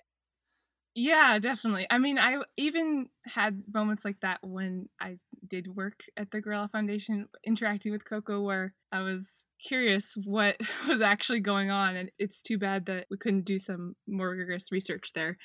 Yeah, 0.93 1.39
definitely. 1.39 1.87
I 1.89 1.97
mean, 1.99 2.19
I 2.19 2.41
even 2.57 3.07
had 3.25 3.63
moments 3.73 4.03
like 4.03 4.19
that 4.21 4.39
when 4.43 4.89
I 4.99 5.17
did 5.47 5.73
work 5.73 6.03
at 6.17 6.31
the 6.31 6.41
Gorilla 6.41 6.67
Foundation, 6.69 7.27
interacting 7.45 7.93
with 7.93 8.03
Koko, 8.03 8.41
where 8.41 8.73
I 8.91 9.01
was 9.01 9.45
curious 9.65 10.17
what 10.25 10.57
was 10.89 10.99
actually 10.99 11.39
going 11.39 11.71
on. 11.71 11.95
And 11.95 12.11
it's 12.19 12.41
too 12.41 12.57
bad 12.57 12.87
that 12.87 13.07
we 13.09 13.17
couldn't 13.17 13.45
do 13.45 13.57
some 13.57 13.95
more 14.05 14.31
rigorous 14.31 14.69
research 14.71 15.13
there 15.13 15.37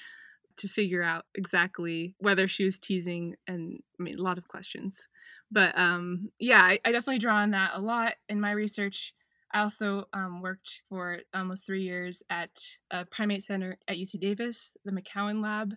to 0.58 0.68
figure 0.68 1.02
out 1.02 1.26
exactly 1.34 2.14
whether 2.18 2.48
she 2.48 2.64
was 2.64 2.78
teasing 2.78 3.36
and 3.46 3.80
I 4.00 4.02
mean 4.02 4.18
a 4.18 4.22
lot 4.22 4.38
of 4.38 4.48
questions. 4.48 5.08
But 5.50 5.78
um 5.78 6.30
yeah, 6.38 6.62
I, 6.62 6.80
I 6.84 6.92
definitely 6.92 7.18
draw 7.20 7.36
on 7.36 7.52
that 7.52 7.72
a 7.74 7.80
lot 7.80 8.14
in 8.28 8.40
my 8.40 8.52
research. 8.52 9.12
I 9.52 9.60
also 9.62 10.06
um, 10.12 10.42
worked 10.42 10.82
for 10.88 11.20
almost 11.34 11.66
three 11.66 11.82
years 11.82 12.22
at 12.30 12.58
a 12.90 13.04
primate 13.04 13.42
center 13.42 13.78
at 13.88 13.98
UC 13.98 14.18
Davis, 14.18 14.76
the 14.84 14.92
McCowan 14.92 15.42
Lab, 15.42 15.74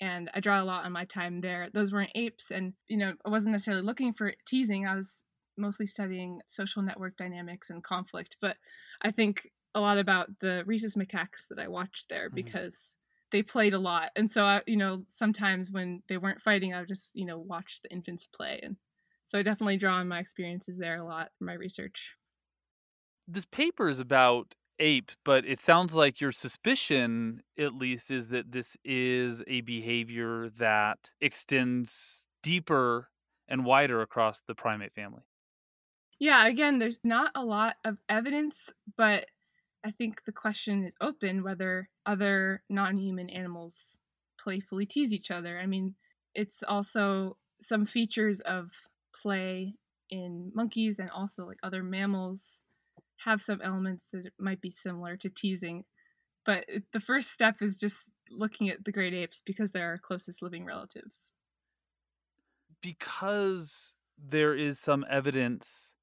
and 0.00 0.30
I 0.34 0.40
draw 0.40 0.62
a 0.62 0.64
lot 0.64 0.84
on 0.84 0.92
my 0.92 1.04
time 1.04 1.36
there. 1.36 1.68
Those 1.72 1.92
weren't 1.92 2.12
apes, 2.14 2.50
and 2.50 2.74
you 2.88 2.96
know, 2.96 3.14
I 3.24 3.30
wasn't 3.30 3.52
necessarily 3.52 3.82
looking 3.82 4.14
for 4.14 4.32
teasing. 4.46 4.86
I 4.86 4.94
was 4.96 5.24
mostly 5.56 5.86
studying 5.86 6.40
social 6.46 6.82
network 6.82 7.16
dynamics 7.16 7.70
and 7.70 7.84
conflict, 7.84 8.36
but 8.40 8.56
I 9.02 9.10
think 9.10 9.50
a 9.74 9.80
lot 9.80 9.98
about 9.98 10.40
the 10.40 10.64
rhesus 10.66 10.96
macaques 10.96 11.48
that 11.48 11.58
I 11.58 11.68
watched 11.68 12.08
there 12.08 12.30
Mhm. 12.30 12.34
because 12.34 12.96
they 13.30 13.42
played 13.42 13.74
a 13.74 13.78
lot, 13.78 14.10
and 14.16 14.30
so 14.30 14.44
I, 14.44 14.62
you 14.66 14.76
know, 14.76 15.04
sometimes 15.08 15.70
when 15.72 16.02
they 16.08 16.16
weren't 16.18 16.42
fighting, 16.42 16.74
I 16.74 16.80
would 16.80 16.88
just 16.88 17.14
you 17.16 17.26
know 17.26 17.38
watch 17.38 17.80
the 17.82 17.92
infants 17.92 18.26
play, 18.26 18.60
and 18.62 18.76
so 19.24 19.38
I 19.38 19.42
definitely 19.42 19.76
draw 19.76 19.96
on 19.96 20.08
my 20.08 20.18
experiences 20.20 20.78
there 20.78 20.96
a 20.96 21.04
lot 21.04 21.32
for 21.38 21.44
my 21.44 21.54
research. 21.54 22.14
This 23.32 23.46
paper 23.46 23.88
is 23.88 24.00
about 24.00 24.54
apes, 24.80 25.16
but 25.24 25.44
it 25.44 25.58
sounds 25.60 25.94
like 25.94 26.20
your 26.20 26.32
suspicion, 26.32 27.42
at 27.56 27.74
least, 27.74 28.10
is 28.10 28.28
that 28.28 28.50
this 28.50 28.76
is 28.84 29.42
a 29.46 29.60
behavior 29.60 30.48
that 30.50 31.10
extends 31.20 32.26
deeper 32.42 33.10
and 33.46 33.64
wider 33.64 34.00
across 34.02 34.42
the 34.42 34.54
primate 34.54 34.92
family. 34.92 35.22
Yeah, 36.18 36.46
again, 36.46 36.78
there's 36.78 37.00
not 37.04 37.32
a 37.34 37.44
lot 37.44 37.76
of 37.84 37.98
evidence, 38.08 38.72
but 38.96 39.28
I 39.84 39.90
think 39.90 40.24
the 40.24 40.32
question 40.32 40.84
is 40.84 40.94
open 41.00 41.42
whether 41.42 41.88
other 42.06 42.62
non 42.68 42.98
human 42.98 43.30
animals 43.30 44.00
playfully 44.38 44.86
tease 44.86 45.12
each 45.12 45.30
other. 45.30 45.58
I 45.58 45.66
mean, 45.66 45.96
it's 46.34 46.62
also 46.62 47.38
some 47.60 47.86
features 47.86 48.40
of 48.40 48.70
play 49.14 49.76
in 50.10 50.52
monkeys 50.54 50.98
and 50.98 51.10
also 51.10 51.46
like 51.46 51.58
other 51.62 51.82
mammals 51.82 52.62
have 53.24 53.42
some 53.42 53.60
elements 53.62 54.06
that 54.12 54.32
might 54.38 54.60
be 54.60 54.70
similar 54.70 55.16
to 55.18 55.28
teasing. 55.28 55.84
But 56.44 56.64
the 56.92 57.00
first 57.00 57.30
step 57.30 57.60
is 57.60 57.78
just 57.78 58.10
looking 58.30 58.68
at 58.70 58.84
the 58.84 58.92
great 58.92 59.14
apes 59.14 59.42
because 59.44 59.72
they're 59.72 59.88
our 59.88 59.98
closest 59.98 60.42
living 60.42 60.64
relatives. 60.64 61.32
Because 62.82 63.94
there 64.18 64.54
is 64.54 64.78
some 64.78 65.04
evidence 65.08 65.94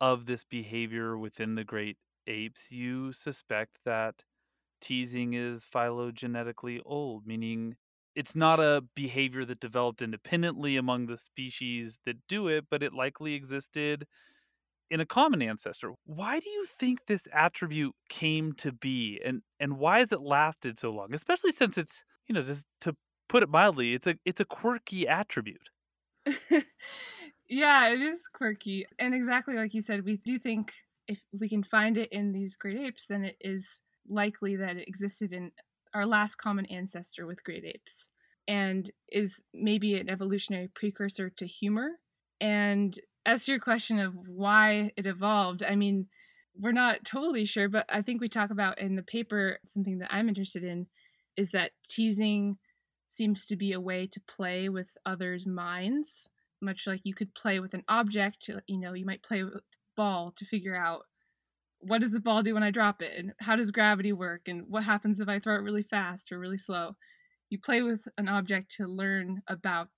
of 0.00 0.26
this 0.26 0.44
behavior 0.44 1.18
within 1.18 1.54
the 1.54 1.64
great 1.64 1.96
apes, 2.26 2.70
you 2.70 3.12
suspect 3.12 3.78
that 3.84 4.24
teasing 4.80 5.34
is 5.34 5.64
phylogenetically 5.64 6.80
old, 6.84 7.26
meaning 7.26 7.76
it's 8.14 8.36
not 8.36 8.60
a 8.60 8.84
behavior 8.94 9.44
that 9.44 9.60
developed 9.60 10.02
independently 10.02 10.76
among 10.76 11.06
the 11.06 11.18
species 11.18 11.98
that 12.04 12.26
do 12.28 12.46
it, 12.48 12.66
but 12.70 12.82
it 12.82 12.92
likely 12.92 13.34
existed 13.34 14.06
in 14.90 15.00
a 15.00 15.06
common 15.06 15.42
ancestor. 15.42 15.92
Why 16.04 16.40
do 16.40 16.48
you 16.48 16.66
think 16.66 17.06
this 17.06 17.26
attribute 17.32 17.94
came 18.08 18.52
to 18.54 18.72
be 18.72 19.20
and 19.24 19.42
and 19.60 19.78
why 19.78 20.00
has 20.00 20.12
it 20.12 20.20
lasted 20.20 20.78
so 20.78 20.90
long? 20.90 21.14
Especially 21.14 21.52
since 21.52 21.78
it's, 21.78 22.04
you 22.28 22.34
know, 22.34 22.42
just 22.42 22.66
to 22.82 22.94
put 23.28 23.42
it 23.42 23.48
mildly, 23.48 23.94
it's 23.94 24.06
a 24.06 24.16
it's 24.24 24.40
a 24.40 24.44
quirky 24.44 25.08
attribute. 25.08 25.70
yeah, 27.48 27.88
it 27.88 28.00
is 28.00 28.28
quirky. 28.28 28.86
And 28.98 29.14
exactly 29.14 29.54
like 29.56 29.74
you 29.74 29.82
said, 29.82 30.04
we 30.04 30.16
do 30.18 30.38
think 30.38 30.72
if 31.08 31.22
we 31.38 31.48
can 31.48 31.62
find 31.62 31.98
it 31.98 32.10
in 32.12 32.32
these 32.32 32.56
great 32.56 32.78
apes, 32.78 33.06
then 33.06 33.24
it 33.24 33.36
is 33.40 33.82
likely 34.08 34.56
that 34.56 34.76
it 34.76 34.88
existed 34.88 35.32
in 35.32 35.52
our 35.94 36.06
last 36.06 36.36
common 36.36 36.66
ancestor 36.66 37.26
with 37.26 37.44
great 37.44 37.64
apes 37.64 38.10
and 38.46 38.90
is 39.10 39.42
maybe 39.52 39.98
an 39.98 40.10
evolutionary 40.10 40.68
precursor 40.68 41.30
to 41.30 41.46
humor. 41.46 41.92
And 42.40 42.98
as 43.26 43.44
to 43.44 43.52
your 43.52 43.60
question 43.60 43.98
of 43.98 44.14
why 44.28 44.92
it 44.96 45.06
evolved, 45.06 45.62
I 45.62 45.76
mean, 45.76 46.08
we're 46.58 46.72
not 46.72 47.04
totally 47.04 47.44
sure, 47.44 47.68
but 47.68 47.86
I 47.88 48.02
think 48.02 48.20
we 48.20 48.28
talk 48.28 48.50
about 48.50 48.78
in 48.78 48.96
the 48.96 49.02
paper 49.02 49.58
something 49.64 49.98
that 49.98 50.12
I'm 50.12 50.28
interested 50.28 50.62
in 50.62 50.86
is 51.36 51.50
that 51.50 51.72
teasing 51.88 52.58
seems 53.08 53.46
to 53.46 53.56
be 53.56 53.72
a 53.72 53.80
way 53.80 54.06
to 54.06 54.20
play 54.20 54.68
with 54.68 54.88
others' 55.04 55.46
minds, 55.46 56.28
much 56.60 56.86
like 56.86 57.00
you 57.04 57.14
could 57.14 57.34
play 57.34 57.60
with 57.60 57.74
an 57.74 57.82
object. 57.88 58.48
You 58.66 58.78
know, 58.78 58.92
you 58.92 59.04
might 59.04 59.22
play 59.22 59.42
with 59.42 59.62
ball 59.96 60.32
to 60.36 60.44
figure 60.44 60.76
out 60.76 61.02
what 61.80 62.00
does 62.00 62.12
the 62.12 62.20
ball 62.20 62.42
do 62.42 62.54
when 62.54 62.62
I 62.62 62.70
drop 62.70 63.02
it, 63.02 63.12
and 63.16 63.32
how 63.40 63.56
does 63.56 63.70
gravity 63.70 64.12
work, 64.12 64.42
and 64.46 64.64
what 64.68 64.84
happens 64.84 65.20
if 65.20 65.28
I 65.28 65.38
throw 65.38 65.56
it 65.56 65.62
really 65.62 65.82
fast 65.82 66.30
or 66.30 66.38
really 66.38 66.56
slow. 66.56 66.96
You 67.50 67.58
play 67.58 67.82
with 67.82 68.06
an 68.16 68.28
object 68.28 68.70
to 68.76 68.86
learn 68.86 69.42
about 69.48 69.88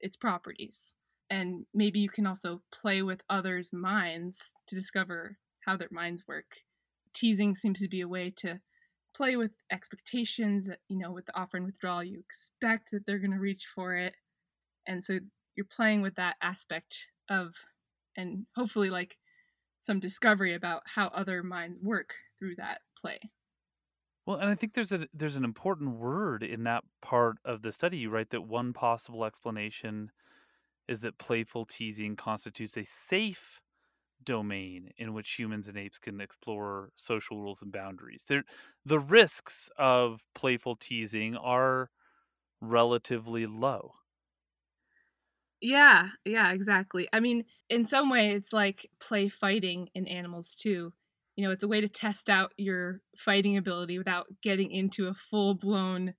its 0.00 0.16
properties 0.16 0.94
and 1.30 1.66
maybe 1.74 2.00
you 2.00 2.08
can 2.08 2.26
also 2.26 2.62
play 2.72 3.02
with 3.02 3.22
others' 3.28 3.72
minds 3.72 4.54
to 4.68 4.74
discover 4.74 5.38
how 5.64 5.76
their 5.76 5.88
minds 5.90 6.24
work. 6.26 6.56
Teasing 7.14 7.54
seems 7.54 7.80
to 7.80 7.88
be 7.88 8.00
a 8.00 8.08
way 8.08 8.32
to 8.38 8.60
play 9.16 9.36
with 9.36 9.52
expectations, 9.70 10.68
you 10.88 10.98
know, 10.98 11.10
with 11.10 11.26
the 11.26 11.36
offer 11.36 11.56
and 11.56 11.66
withdrawal. 11.66 12.04
You 12.04 12.20
expect 12.20 12.90
that 12.92 13.06
they're 13.06 13.18
going 13.18 13.32
to 13.32 13.38
reach 13.38 13.66
for 13.74 13.96
it. 13.96 14.14
And 14.86 15.04
so 15.04 15.18
you're 15.56 15.66
playing 15.66 16.02
with 16.02 16.16
that 16.16 16.36
aspect 16.42 17.08
of, 17.28 17.54
and 18.16 18.46
hopefully, 18.54 18.90
like 18.90 19.16
some 19.80 20.00
discovery 20.00 20.54
about 20.54 20.82
how 20.86 21.08
other 21.08 21.42
minds 21.42 21.78
work 21.82 22.14
through 22.38 22.56
that 22.56 22.80
play. 23.00 23.18
Well, 24.26 24.38
and 24.38 24.50
I 24.50 24.54
think 24.54 24.74
there's 24.74 24.92
a 24.92 25.06
there's 25.14 25.36
an 25.36 25.44
important 25.44 25.96
word 25.96 26.42
in 26.42 26.64
that 26.64 26.84
part 27.00 27.36
of 27.44 27.62
the 27.62 27.72
study. 27.72 27.98
You 27.98 28.10
write 28.10 28.30
that 28.30 28.42
one 28.42 28.72
possible 28.72 29.24
explanation 29.24 30.10
is 30.88 31.00
that 31.00 31.18
playful 31.18 31.66
teasing 31.66 32.16
constitutes 32.16 32.76
a 32.76 32.84
safe 32.84 33.60
domain 34.24 34.92
in 34.98 35.14
which 35.14 35.32
humans 35.32 35.68
and 35.68 35.78
apes 35.78 35.98
can 35.98 36.20
explore 36.20 36.92
social 36.96 37.40
rules 37.40 37.62
and 37.62 37.72
boundaries. 37.72 38.24
There, 38.28 38.44
the 38.84 39.00
risks 39.00 39.70
of 39.78 40.24
playful 40.34 40.76
teasing 40.76 41.36
are 41.36 41.90
relatively 42.60 43.46
low. 43.46 43.94
Yeah, 45.60 46.10
yeah, 46.24 46.52
exactly. 46.52 47.08
I 47.12 47.20
mean, 47.20 47.44
in 47.70 47.84
some 47.84 48.10
way, 48.10 48.30
it's 48.32 48.52
like 48.52 48.90
play 49.00 49.28
fighting 49.28 49.88
in 49.94 50.06
animals 50.06 50.54
too. 50.54 50.92
You 51.34 51.44
know, 51.44 51.50
it's 51.50 51.64
a 51.64 51.68
way 51.68 51.80
to 51.80 51.88
test 51.88 52.28
out 52.30 52.52
your 52.56 53.00
fighting 53.16 53.56
ability 53.56 53.98
without 53.98 54.26
getting 54.42 54.70
into 54.70 55.08
a 55.08 55.14
full 55.14 55.54
blown 55.54 56.14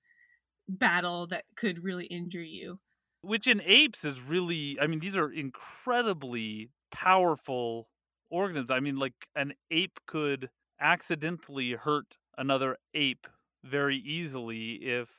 battle 0.70 1.28
that 1.28 1.46
could 1.56 1.84
really 1.84 2.08
injure 2.08 2.44
you 2.44 2.80
which 3.22 3.48
in 3.48 3.62
apes 3.66 4.04
is 4.04 4.22
really 4.22 4.78
i 4.80 4.88
mean 4.88 5.00
these 5.00 5.16
are 5.16 5.32
incredibly 5.32 6.70
powerful 6.92 7.88
organisms. 8.30 8.72
I 8.72 8.80
mean 8.80 8.98
like 8.98 9.28
an 9.36 9.54
ape 9.72 10.00
could 10.06 10.50
accidentally 10.80 11.72
hurt 11.72 12.18
another 12.38 12.78
ape 12.94 13.28
very 13.64 13.98
easily 13.98 14.74
if 14.74 15.10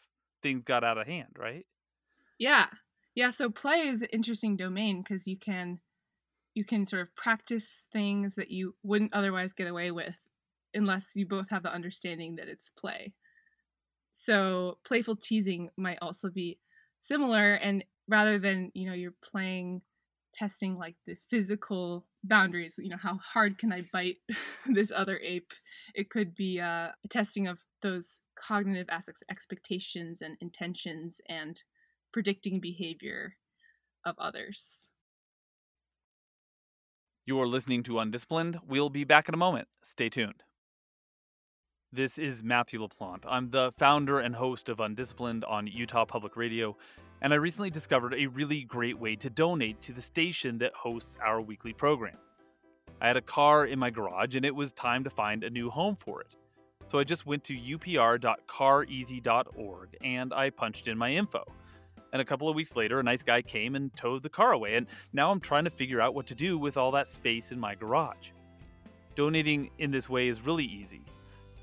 things 0.43 0.63
got 0.65 0.85
out 0.85 0.99
of 0.99 1.07
hand 1.07 1.37
right? 1.37 1.67
Yeah. 2.39 2.67
Yeah 3.15 3.31
so 3.31 3.51
play 3.51 3.89
is 3.89 4.03
an 4.03 4.09
interesting 4.13 4.57
domain 4.57 5.03
because 5.03 5.27
you 5.27 5.37
can 5.37 5.81
you 6.55 6.65
can 6.65 6.85
sort 6.85 7.03
of 7.03 7.15
practice 7.15 7.87
things 7.93 8.35
that 8.35 8.51
you 8.51 8.75
wouldn't 8.83 9.15
otherwise 9.15 9.53
get 9.53 9.69
away 9.69 9.91
with 9.91 10.17
unless 10.75 11.13
you 11.15 11.27
both 11.27 11.51
have 11.51 11.63
the 11.63 11.73
understanding 11.73 12.37
that 12.37 12.49
it's 12.49 12.71
play. 12.71 13.15
So 14.13 14.79
playful 14.85 15.17
teasing 15.17 15.71
might 15.77 15.99
also 16.03 16.31
be 16.31 16.59
similar 17.01 17.55
and 17.55 17.85
rather 18.09 18.39
than 18.39 18.71
you 18.75 18.87
know 18.87 18.95
you're 18.95 19.15
playing 19.23 19.83
testing 20.33 20.77
like 20.77 20.95
the 21.07 21.17
physical 21.31 22.07
boundaries 22.23 22.79
you 22.83 22.89
know 22.89 22.97
how 23.01 23.19
hard 23.19 23.59
can 23.59 23.73
i 23.73 23.83
bite 23.93 24.17
this 24.67 24.93
other 24.93 25.19
ape? 25.23 25.53
It 25.95 26.11
could 26.11 26.35
be 26.35 26.61
uh, 26.61 26.91
a 27.05 27.09
testing 27.09 27.47
of 27.47 27.59
those 27.83 28.21
cognitive 28.37 28.89
aspects 28.91 29.23
expectations 29.31 30.23
and 30.23 30.37
intentions 30.41 31.21
and 31.29 31.63
predicting 32.13 32.61
behavior 32.61 33.35
of 34.05 34.17
others. 34.19 34.89
You're 37.27 37.47
listening 37.47 37.83
to 37.85 37.99
undisciplined. 37.99 38.59
We'll 38.67 38.89
be 38.89 39.05
back 39.05 39.29
in 39.29 39.35
a 39.35 39.39
moment. 39.39 39.69
Stay 39.83 40.09
tuned 40.09 40.43
this 41.93 42.19
is 42.19 42.43
Matthew 42.45 42.81
LaPlante. 42.81 43.25
I'm 43.27 43.51
the 43.51 43.73
founder 43.79 44.21
and 44.21 44.35
host 44.35 44.69
of 44.69 44.81
Undisciplined 44.81 45.47
on 45.47 45.67
Utah 45.67 46.05
Public 46.05 46.37
Radio, 46.37 46.77
and 47.23 47.33
I 47.33 47.37
recently 47.37 47.71
discovered 47.71 48.13
a 48.15 48.27
really 48.27 48.65
great 48.65 48.99
way 48.99 49.17
to 49.17 49.31
donate 49.31 49.81
to 49.83 49.95
the 49.95 50.03
station 50.03 50.59
that 50.59 50.75
hosts 50.75 51.17
our 51.25 51.41
weekly 51.41 51.73
program. 51.73 52.19
I 53.01 53.07
had 53.07 53.17
a 53.17 53.23
car 53.23 53.65
in 53.65 53.79
my 53.79 53.89
garage, 53.89 54.37
and 54.37 54.45
it 54.45 54.55
was 54.55 54.71
time 54.73 55.03
to 55.05 55.11
find 55.11 55.43
a 55.43 55.49
new 55.51 55.71
home 55.71 55.97
for 55.97 56.21
it. 56.21 56.37
So 56.89 56.99
I 56.99 57.05
just 57.05 57.25
went 57.27 57.43
to 57.45 57.55
upr.careasy.org 57.55 59.97
and 60.03 60.35
I 60.35 60.51
punched 60.51 60.89
in 60.89 60.99
my 60.99 61.13
info. 61.13 61.45
And 62.13 62.21
a 62.21 62.25
couple 62.25 62.49
of 62.49 62.57
weeks 62.57 62.75
later, 62.77 63.01
a 63.01 63.03
nice 63.03 63.23
guy 63.23 63.43
came 63.43 63.77
and 63.77 63.95
towed 63.95 64.23
the 64.23 64.29
car 64.29 64.53
away, 64.53 64.75
and 64.75 64.87
now 65.13 65.31
I'm 65.31 65.41
trying 65.41 65.65
to 65.65 65.71
figure 65.71 66.03
out 66.03 66.15
what 66.15 66.27
to 66.27 66.35
do 66.35 66.59
with 66.59 66.77
all 66.77 66.91
that 66.93 67.09
space 67.09 67.51
in 67.51 67.59
my 67.59 67.75
garage. 67.75 68.29
Donating 69.15 69.71
in 69.79 69.91
this 69.91 70.09
way 70.09 70.29
is 70.29 70.43
really 70.43 70.65
easy 70.65 71.03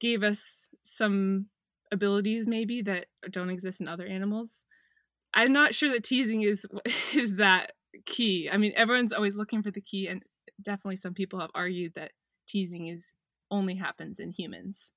gave 0.00 0.22
us 0.22 0.68
some 0.82 1.46
abilities 1.92 2.46
maybe 2.46 2.82
that 2.82 3.06
don't 3.30 3.50
exist 3.50 3.80
in 3.80 3.88
other 3.88 4.06
animals 4.06 4.66
i'm 5.32 5.52
not 5.52 5.74
sure 5.74 5.90
that 5.90 6.04
teasing 6.04 6.42
is 6.42 6.66
is 7.14 7.34
that 7.36 7.72
key 8.06 8.48
i 8.52 8.56
mean 8.56 8.72
everyone's 8.76 9.12
always 9.12 9.36
looking 9.36 9.62
for 9.62 9.70
the 9.70 9.80
key 9.80 10.08
and 10.08 10.22
definitely 10.60 10.96
some 10.96 11.14
people 11.14 11.40
have 11.40 11.50
argued 11.54 11.94
that 11.94 12.12
teasing 12.46 12.88
is 12.88 13.14
only 13.50 13.76
happens 13.76 14.18
in 14.18 14.30
humans. 14.30 14.92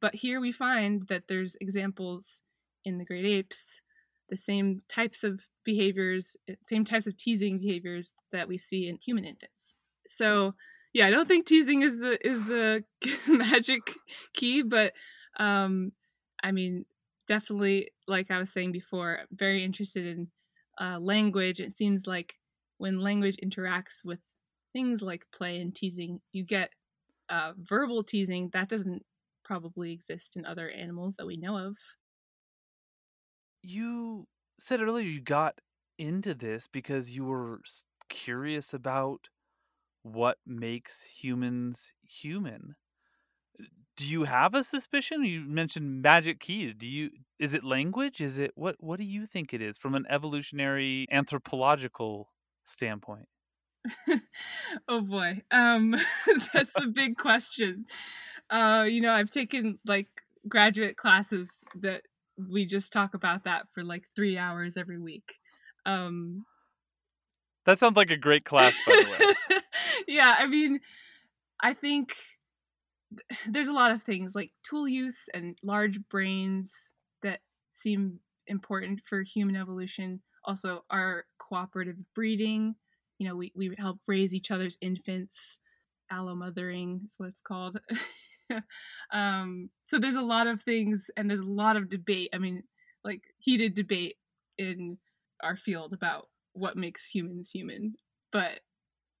But 0.00 0.16
here 0.16 0.40
we 0.40 0.52
find 0.52 1.04
that 1.08 1.28
there's 1.28 1.56
examples 1.60 2.42
in 2.84 2.98
the 2.98 3.04
great 3.04 3.24
apes, 3.24 3.80
the 4.28 4.36
same 4.36 4.80
types 4.88 5.22
of 5.22 5.48
behaviors, 5.64 6.36
eh, 6.48 6.54
same 6.64 6.84
types 6.84 7.06
of 7.06 7.16
teasing 7.16 7.58
behaviors 7.58 8.12
that 8.32 8.48
we 8.48 8.58
see 8.58 8.88
in 8.88 8.98
human 8.98 9.24
infants. 9.24 9.76
So 10.08 10.54
yeah, 10.92 11.06
I 11.06 11.10
don't 11.10 11.26
think 11.26 11.46
teasing 11.46 11.82
is 11.82 11.98
the 11.98 12.24
is 12.26 12.46
the 12.46 12.84
magic 13.28 13.82
key, 14.34 14.62
but 14.62 14.92
um, 15.38 15.92
I 16.42 16.52
mean, 16.52 16.84
definitely, 17.26 17.90
like 18.06 18.30
I 18.30 18.38
was 18.38 18.52
saying 18.52 18.72
before, 18.72 19.20
very 19.30 19.64
interested 19.64 20.06
in 20.06 20.30
uh, 20.80 20.98
language. 21.00 21.60
It 21.60 21.72
seems 21.72 22.06
like 22.06 22.34
when 22.78 23.00
language 23.00 23.38
interacts 23.42 24.04
with 24.04 24.20
things 24.72 25.02
like 25.02 25.26
play 25.32 25.60
and 25.60 25.74
teasing, 25.74 26.20
you 26.32 26.44
get 26.44 26.72
uh, 27.28 27.52
verbal 27.56 28.02
teasing 28.02 28.50
that 28.52 28.68
doesn't 28.68 29.04
probably 29.44 29.92
exist 29.92 30.36
in 30.36 30.44
other 30.44 30.70
animals 30.70 31.16
that 31.16 31.26
we 31.26 31.36
know 31.36 31.56
of. 31.56 31.76
You 33.62 34.26
said 34.60 34.80
earlier 34.80 35.08
you 35.08 35.20
got 35.20 35.60
into 35.98 36.34
this 36.34 36.68
because 36.68 37.10
you 37.14 37.24
were 37.24 37.60
curious 38.08 38.74
about 38.74 39.28
what 40.02 40.38
makes 40.46 41.02
humans 41.04 41.92
human. 42.02 42.76
Do 43.96 44.06
you 44.06 44.24
have 44.24 44.54
a 44.54 44.64
suspicion? 44.64 45.22
You 45.24 45.42
mentioned 45.42 46.02
magic 46.02 46.40
keys. 46.40 46.74
Do 46.74 46.88
you 46.88 47.10
is 47.38 47.54
it 47.54 47.62
language? 47.62 48.20
Is 48.20 48.38
it 48.38 48.52
what 48.54 48.76
what 48.80 48.98
do 48.98 49.04
you 49.04 49.26
think 49.26 49.52
it 49.52 49.60
is 49.60 49.76
from 49.76 49.94
an 49.94 50.06
evolutionary 50.08 51.06
anthropological 51.10 52.32
standpoint? 52.64 53.28
oh 54.88 55.00
boy. 55.02 55.42
Um 55.50 55.94
that's 56.54 56.78
a 56.80 56.86
big 56.86 57.16
question. 57.16 57.86
Uh 58.50 58.86
you 58.88 59.00
know, 59.00 59.12
I've 59.12 59.30
taken 59.30 59.78
like 59.84 60.08
graduate 60.48 60.96
classes 60.96 61.64
that 61.76 62.02
we 62.36 62.66
just 62.66 62.92
talk 62.92 63.14
about 63.14 63.44
that 63.44 63.66
for 63.72 63.84
like 63.84 64.08
3 64.16 64.38
hours 64.38 64.76
every 64.76 64.98
week. 64.98 65.38
Um 65.84 66.46
That 67.64 67.78
sounds 67.78 67.96
like 67.96 68.10
a 68.10 68.16
great 68.16 68.44
class 68.44 68.74
by 68.86 68.92
the 68.96 69.10
way. 69.10 69.58
yeah, 70.22 70.36
I 70.38 70.46
mean, 70.46 70.80
I 71.60 71.74
think 71.74 72.14
there's 73.48 73.68
a 73.68 73.72
lot 73.72 73.90
of 73.90 74.02
things 74.02 74.34
like 74.34 74.52
tool 74.62 74.88
use 74.88 75.28
and 75.34 75.58
large 75.62 75.98
brains 76.08 76.92
that 77.22 77.40
seem 77.72 78.20
important 78.46 79.00
for 79.08 79.22
human 79.22 79.56
evolution. 79.56 80.20
Also, 80.44 80.84
our 80.90 81.24
cooperative 81.38 81.96
breeding, 82.14 82.74
you 83.18 83.28
know, 83.28 83.36
we, 83.36 83.52
we 83.56 83.74
help 83.78 83.98
raise 84.06 84.34
each 84.34 84.50
other's 84.50 84.78
infants. 84.80 85.58
Allomothering 86.10 87.02
is 87.06 87.14
what 87.16 87.28
it's 87.28 87.40
called. 87.40 87.80
um, 89.12 89.70
so 89.84 89.98
there's 89.98 90.16
a 90.16 90.22
lot 90.22 90.46
of 90.46 90.60
things 90.62 91.10
and 91.16 91.28
there's 91.28 91.40
a 91.40 91.46
lot 91.46 91.76
of 91.76 91.88
debate. 91.88 92.28
I 92.34 92.38
mean, 92.38 92.64
like 93.04 93.22
heated 93.38 93.74
debate 93.74 94.16
in 94.58 94.98
our 95.42 95.56
field 95.56 95.92
about 95.92 96.28
what 96.52 96.76
makes 96.76 97.08
humans 97.08 97.50
human. 97.50 97.94
But 98.30 98.60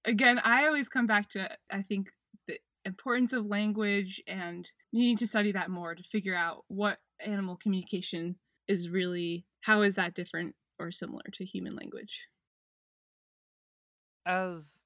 again, 0.04 0.38
I 0.42 0.66
always 0.66 0.88
come 0.88 1.06
back 1.06 1.28
to 1.30 1.48
I 1.70 1.82
think 1.82 2.10
the 2.46 2.58
importance 2.84 3.32
of 3.32 3.46
language 3.46 4.22
and 4.26 4.70
needing 4.92 5.16
to 5.18 5.26
study 5.26 5.52
that 5.52 5.70
more 5.70 5.94
to 5.94 6.02
figure 6.02 6.36
out 6.36 6.64
what 6.68 6.98
animal 7.24 7.56
communication 7.56 8.36
is 8.68 8.88
really 8.88 9.46
how 9.60 9.82
is 9.82 9.96
that 9.96 10.14
different 10.14 10.54
or 10.78 10.90
similar 10.90 11.22
to 11.34 11.44
human 11.44 11.76
language? 11.76 12.20
As 14.26 14.80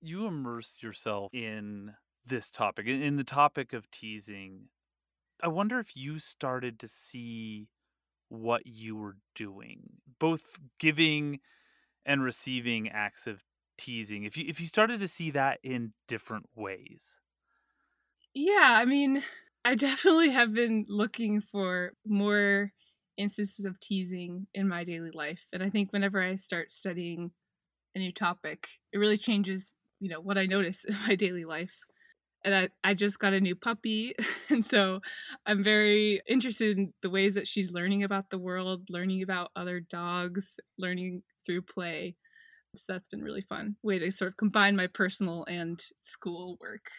you 0.00 0.26
immerse 0.26 0.78
yourself 0.82 1.32
in 1.32 1.94
this 2.26 2.50
topic, 2.50 2.86
in 2.86 3.16
the 3.16 3.24
topic 3.24 3.72
of 3.72 3.90
teasing, 3.90 4.68
I 5.42 5.48
wonder 5.48 5.78
if 5.78 5.96
you 5.96 6.18
started 6.18 6.78
to 6.80 6.88
see 6.88 7.68
what 8.28 8.66
you 8.66 8.96
were 8.96 9.16
doing, 9.34 9.82
both 10.18 10.58
giving 10.78 11.40
and 12.04 12.22
receiving 12.22 12.88
acts 12.88 13.26
of 13.26 13.42
teasing. 13.78 14.24
If 14.24 14.36
you 14.36 14.44
if 14.48 14.60
you 14.60 14.66
started 14.66 15.00
to 15.00 15.08
see 15.08 15.30
that 15.32 15.60
in 15.62 15.92
different 16.08 16.48
ways. 16.54 17.20
Yeah, 18.34 18.76
I 18.78 18.84
mean, 18.84 19.22
I 19.64 19.74
definitely 19.74 20.30
have 20.30 20.52
been 20.52 20.84
looking 20.88 21.40
for 21.40 21.92
more 22.04 22.72
instances 23.16 23.64
of 23.64 23.80
teasing 23.80 24.46
in 24.54 24.68
my 24.68 24.84
daily 24.84 25.10
life. 25.10 25.46
And 25.52 25.62
I 25.62 25.70
think 25.70 25.92
whenever 25.92 26.22
I 26.22 26.36
start 26.36 26.70
studying 26.70 27.32
a 27.94 28.00
new 28.00 28.12
topic, 28.12 28.68
it 28.92 28.98
really 28.98 29.18
changes, 29.18 29.74
you 30.00 30.10
know, 30.10 30.20
what 30.20 30.38
I 30.38 30.46
notice 30.46 30.84
in 30.84 30.96
my 31.06 31.16
daily 31.16 31.44
life. 31.44 31.84
And 32.44 32.54
I, 32.54 32.70
I 32.84 32.94
just 32.94 33.18
got 33.18 33.34
a 33.34 33.40
new 33.40 33.56
puppy. 33.56 34.14
And 34.50 34.64
so 34.64 35.00
I'm 35.46 35.64
very 35.64 36.22
interested 36.28 36.78
in 36.78 36.94
the 37.02 37.10
ways 37.10 37.34
that 37.34 37.48
she's 37.48 37.72
learning 37.72 38.04
about 38.04 38.30
the 38.30 38.38
world, 38.38 38.88
learning 38.90 39.22
about 39.22 39.50
other 39.56 39.80
dogs, 39.80 40.60
learning 40.78 41.24
through 41.46 41.62
play. 41.62 42.16
So 42.76 42.92
that's 42.92 43.08
been 43.08 43.22
really 43.22 43.42
fun. 43.42 43.76
Way 43.82 43.98
to 44.00 44.10
sort 44.12 44.32
of 44.32 44.36
combine 44.36 44.76
my 44.76 44.86
personal 44.86 45.44
and 45.48 45.82
school 46.00 46.56
work. 46.60 46.90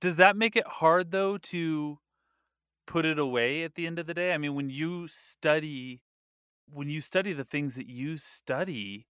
Does 0.00 0.16
that 0.16 0.36
make 0.36 0.56
it 0.56 0.66
hard 0.66 1.10
though 1.10 1.38
to 1.38 1.98
put 2.86 3.04
it 3.06 3.18
away 3.18 3.64
at 3.64 3.74
the 3.74 3.86
end 3.86 3.98
of 4.00 4.06
the 4.06 4.14
day? 4.14 4.34
I 4.34 4.38
mean, 4.38 4.54
when 4.54 4.70
you 4.70 5.08
study 5.08 6.02
when 6.68 6.90
you 6.90 7.00
study 7.00 7.32
the 7.34 7.44
things 7.44 7.76
that 7.76 7.88
you 7.88 8.16
study, 8.18 9.08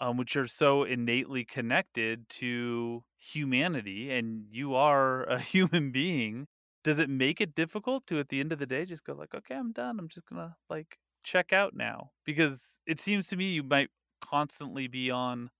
um, 0.00 0.16
which 0.18 0.36
are 0.36 0.46
so 0.48 0.84
innately 0.84 1.44
connected 1.44 2.28
to 2.30 3.04
humanity, 3.18 4.12
and 4.12 4.46
you 4.50 4.74
are 4.74 5.24
a 5.24 5.40
human 5.54 5.92
being. 5.92 6.48
Does 6.84 6.98
it 7.00 7.10
make 7.10 7.40
it 7.40 7.54
difficult 7.54 8.06
to, 8.08 8.20
at 8.20 8.28
the 8.30 8.40
end 8.40 8.52
of 8.52 8.58
the 8.60 8.66
day, 8.66 8.84
just 8.86 9.04
go 9.04 9.14
like, 9.14 9.34
okay, 9.34 9.54
I'm 9.56 9.72
done. 9.72 9.98
I'm 9.98 10.08
just 10.08 10.26
gonna 10.26 10.56
like 10.70 10.98
check 11.24 11.52
out 11.52 11.74
now? 11.74 12.12
Because 12.24 12.76
it 12.86 13.00
seems 13.00 13.28
to 13.28 13.36
me 13.36 13.52
you 13.54 13.62
might 13.64 13.90
constantly 14.20 14.88
be 14.88 15.10
on 15.10 15.50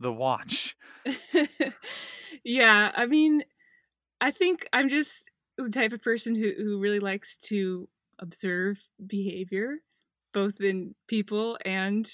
the 0.00 0.12
watch. 0.12 0.76
yeah, 2.44 2.92
I 2.94 3.06
mean, 3.06 3.42
I 4.20 4.30
think 4.30 4.68
I'm 4.72 4.88
just 4.88 5.30
the 5.56 5.70
type 5.70 5.92
of 5.92 6.02
person 6.02 6.34
who, 6.34 6.52
who 6.56 6.80
really 6.80 7.00
likes 7.00 7.36
to 7.36 7.88
observe 8.18 8.78
behavior, 9.06 9.78
both 10.32 10.60
in 10.60 10.94
people 11.06 11.58
and 11.64 12.10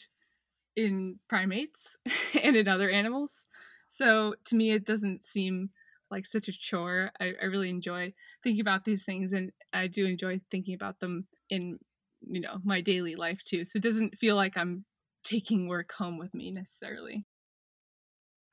in 0.77 1.19
primates 1.29 1.99
and 2.43 2.57
in 2.57 2.69
other 2.69 2.91
animals. 2.91 3.47
So 3.89 4.35
to 4.47 4.57
me, 4.57 4.73
it 4.73 4.87
doesn't 4.87 5.23
seem 5.23 5.71
like 6.11 6.27
such 6.27 6.49
a 6.49 6.53
chore. 6.53 7.11
I, 7.21 7.33
I 7.41 7.47
really 7.47 7.71
enjoy 7.71 8.13
thinking 8.43 8.61
about 8.61 8.85
these 8.85 9.05
things, 9.05 9.33
and 9.33 9.53
I 9.73 9.87
do 9.87 10.07
enjoy 10.07 10.41
thinking 10.51 10.75
about 10.75 11.01
them 11.01 11.27
in 11.51 11.79
you 12.27 12.41
know 12.41 12.59
my 12.65 12.81
daily 12.81 13.15
life 13.15 13.43
too. 13.43 13.65
So 13.65 13.77
it 13.77 13.83
doesn't 13.83 14.17
feel 14.19 14.37
like 14.37 14.57
I'm 14.57 14.85
taking 15.25 15.69
work 15.69 15.93
home 15.93 16.19
with 16.19 16.35
me 16.35 16.51
necessarily. 16.51 17.27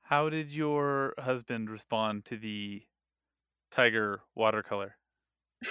How 0.02 0.28
did 0.28 0.50
your 0.50 1.14
husband 1.18 1.70
respond 1.70 2.24
to 2.26 2.36
the 2.36 2.82
tiger 3.70 4.20
watercolor? 4.34 4.96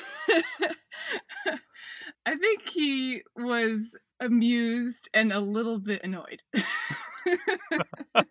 I 2.26 2.36
think 2.36 2.70
he 2.70 3.24
was 3.36 3.98
amused 4.20 5.10
and 5.14 5.32
a 5.32 5.40
little 5.40 5.80
bit 5.80 6.04
annoyed. 6.04 6.42
so 8.16 8.24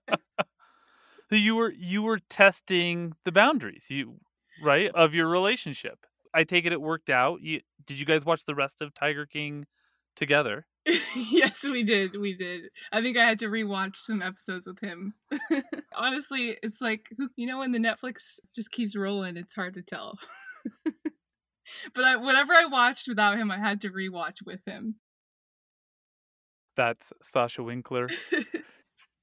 you 1.31 1.55
were 1.55 1.73
you 1.73 2.03
were 2.03 2.19
testing 2.19 3.13
the 3.25 3.33
boundaries, 3.33 3.87
you 3.89 4.19
right, 4.63 4.91
of 4.95 5.15
your 5.15 5.29
relationship. 5.29 6.07
I 6.33 6.45
take 6.45 6.65
it 6.65 6.73
it 6.73 6.81
worked 6.81 7.11
out. 7.11 7.41
You, 7.43 7.61
did 7.87 7.99
you 7.99 8.07
guys 8.07 8.25
watch 8.25 8.45
the 8.45 8.55
rest 8.55 8.81
of 8.81 8.95
Tiger 8.95 9.27
King 9.27 9.67
together? 10.15 10.67
yes, 11.17 11.65
we 11.65 11.83
did. 11.83 12.19
We 12.19 12.35
did. 12.35 12.63
I 12.93 13.03
think 13.03 13.17
I 13.17 13.25
had 13.25 13.39
to 13.41 13.47
rewatch 13.47 13.97
some 13.97 14.23
episodes 14.23 14.67
with 14.67 14.81
him. 14.81 15.15
Honestly, 15.95 16.57
it's 16.63 16.81
like 16.81 17.09
you 17.37 17.47
know 17.47 17.59
when 17.59 17.73
the 17.73 17.79
Netflix 17.79 18.39
just 18.55 18.71
keeps 18.71 18.97
rolling, 18.97 19.37
it's 19.37 19.55
hard 19.55 19.75
to 19.75 19.83
tell. 19.83 20.19
but 21.95 22.05
I, 22.05 22.17
whatever 22.17 22.53
I 22.53 22.67
watched 22.67 23.09
without 23.09 23.39
him, 23.39 23.51
I 23.51 23.59
had 23.59 23.81
to 23.83 23.91
rewatch 23.91 24.45
with 24.45 24.61
him. 24.67 24.97
That's 26.77 27.13
Sasha 27.23 27.63
Winkler. 27.63 28.09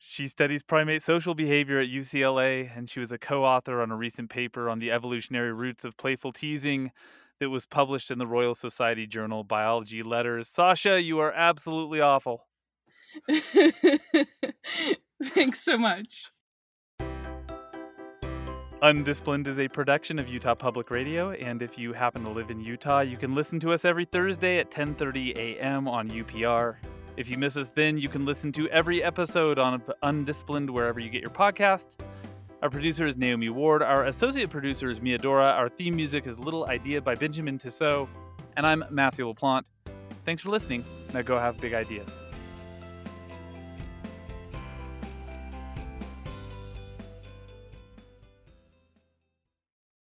She 0.10 0.28
studies 0.30 0.64
primate 0.64 1.04
social 1.04 1.34
behavior 1.34 1.80
at 1.80 1.90
UCLA, 1.90 2.72
and 2.76 2.90
she 2.90 3.00
was 3.00 3.12
a 3.12 3.18
co 3.18 3.44
author 3.44 3.82
on 3.82 3.92
a 3.92 3.96
recent 3.96 4.30
paper 4.30 4.70
on 4.70 4.80
the 4.80 4.90
evolutionary 4.92 5.52
roots 5.52 5.84
of 5.84 5.98
playful 5.98 6.32
teasing 6.32 6.92
that 7.40 7.50
was 7.50 7.66
published 7.66 8.12
in 8.12 8.20
the 8.20 8.28
Royal 8.28 8.56
Society 8.56 9.08
journal 9.08 9.44
Biology 9.44 10.04
Letters. 10.04 10.48
Sasha, 10.48 11.02
you 11.02 11.20
are 11.20 11.34
absolutely 11.34 12.02
awful. 12.02 12.48
Thanks 15.24 15.62
so 15.62 15.78
much. 15.78 16.32
Undisciplined 18.84 19.48
is 19.48 19.58
a 19.58 19.68
production 19.68 20.20
of 20.20 20.28
Utah 20.28 20.54
Public 20.54 20.92
Radio, 20.92 21.32
and 21.32 21.64
if 21.64 21.80
you 21.80 21.94
happen 21.94 22.24
to 22.24 22.30
live 22.30 22.52
in 22.52 22.62
Utah, 22.62 23.00
you 23.00 23.18
can 23.18 23.34
listen 23.34 23.60
to 23.62 23.74
us 23.74 23.84
every 23.86 24.06
Thursday 24.06 24.60
at 24.60 24.70
10:30 24.70 25.36
a.m. 25.36 25.88
on 25.88 26.08
UPR. 26.10 26.76
If 27.16 27.28
you 27.28 27.38
miss 27.38 27.58
us 27.58 27.70
then, 27.70 27.98
you 27.98 28.08
can 28.08 28.24
listen 28.24 28.52
to 28.52 28.70
every 28.70 29.02
episode 29.02 29.58
on 29.58 29.82
Undisciplined 30.04 30.70
wherever 30.70 31.00
you 31.00 31.10
get 31.10 31.22
your 31.22 31.32
podcast. 31.32 31.96
Our 32.64 32.72
producer 32.72 33.06
is 33.06 33.16
Naomi 33.16 33.50
Ward. 33.50 33.84
Our 33.84 34.06
associate 34.06 34.50
producer 34.50 34.90
is 34.90 35.00
Mia 35.00 35.20
Dora. 35.20 35.52
Our 35.52 35.70
theme 35.70 35.96
music 35.96 36.26
is 36.26 36.40
Little 36.40 36.68
Idea 36.68 37.00
by 37.00 37.14
Benjamin 37.14 37.60
Tissot. 37.60 38.10
And 38.56 38.66
I'm 38.66 38.84
Matthew 38.90 39.32
LaPlante. 39.32 39.66
Thanks 40.26 40.42
for 40.42 40.50
listening. 40.50 40.84
Now 41.14 41.22
go 41.22 41.38
have 41.38 41.58
big 41.60 41.76
ideas. 41.76 42.10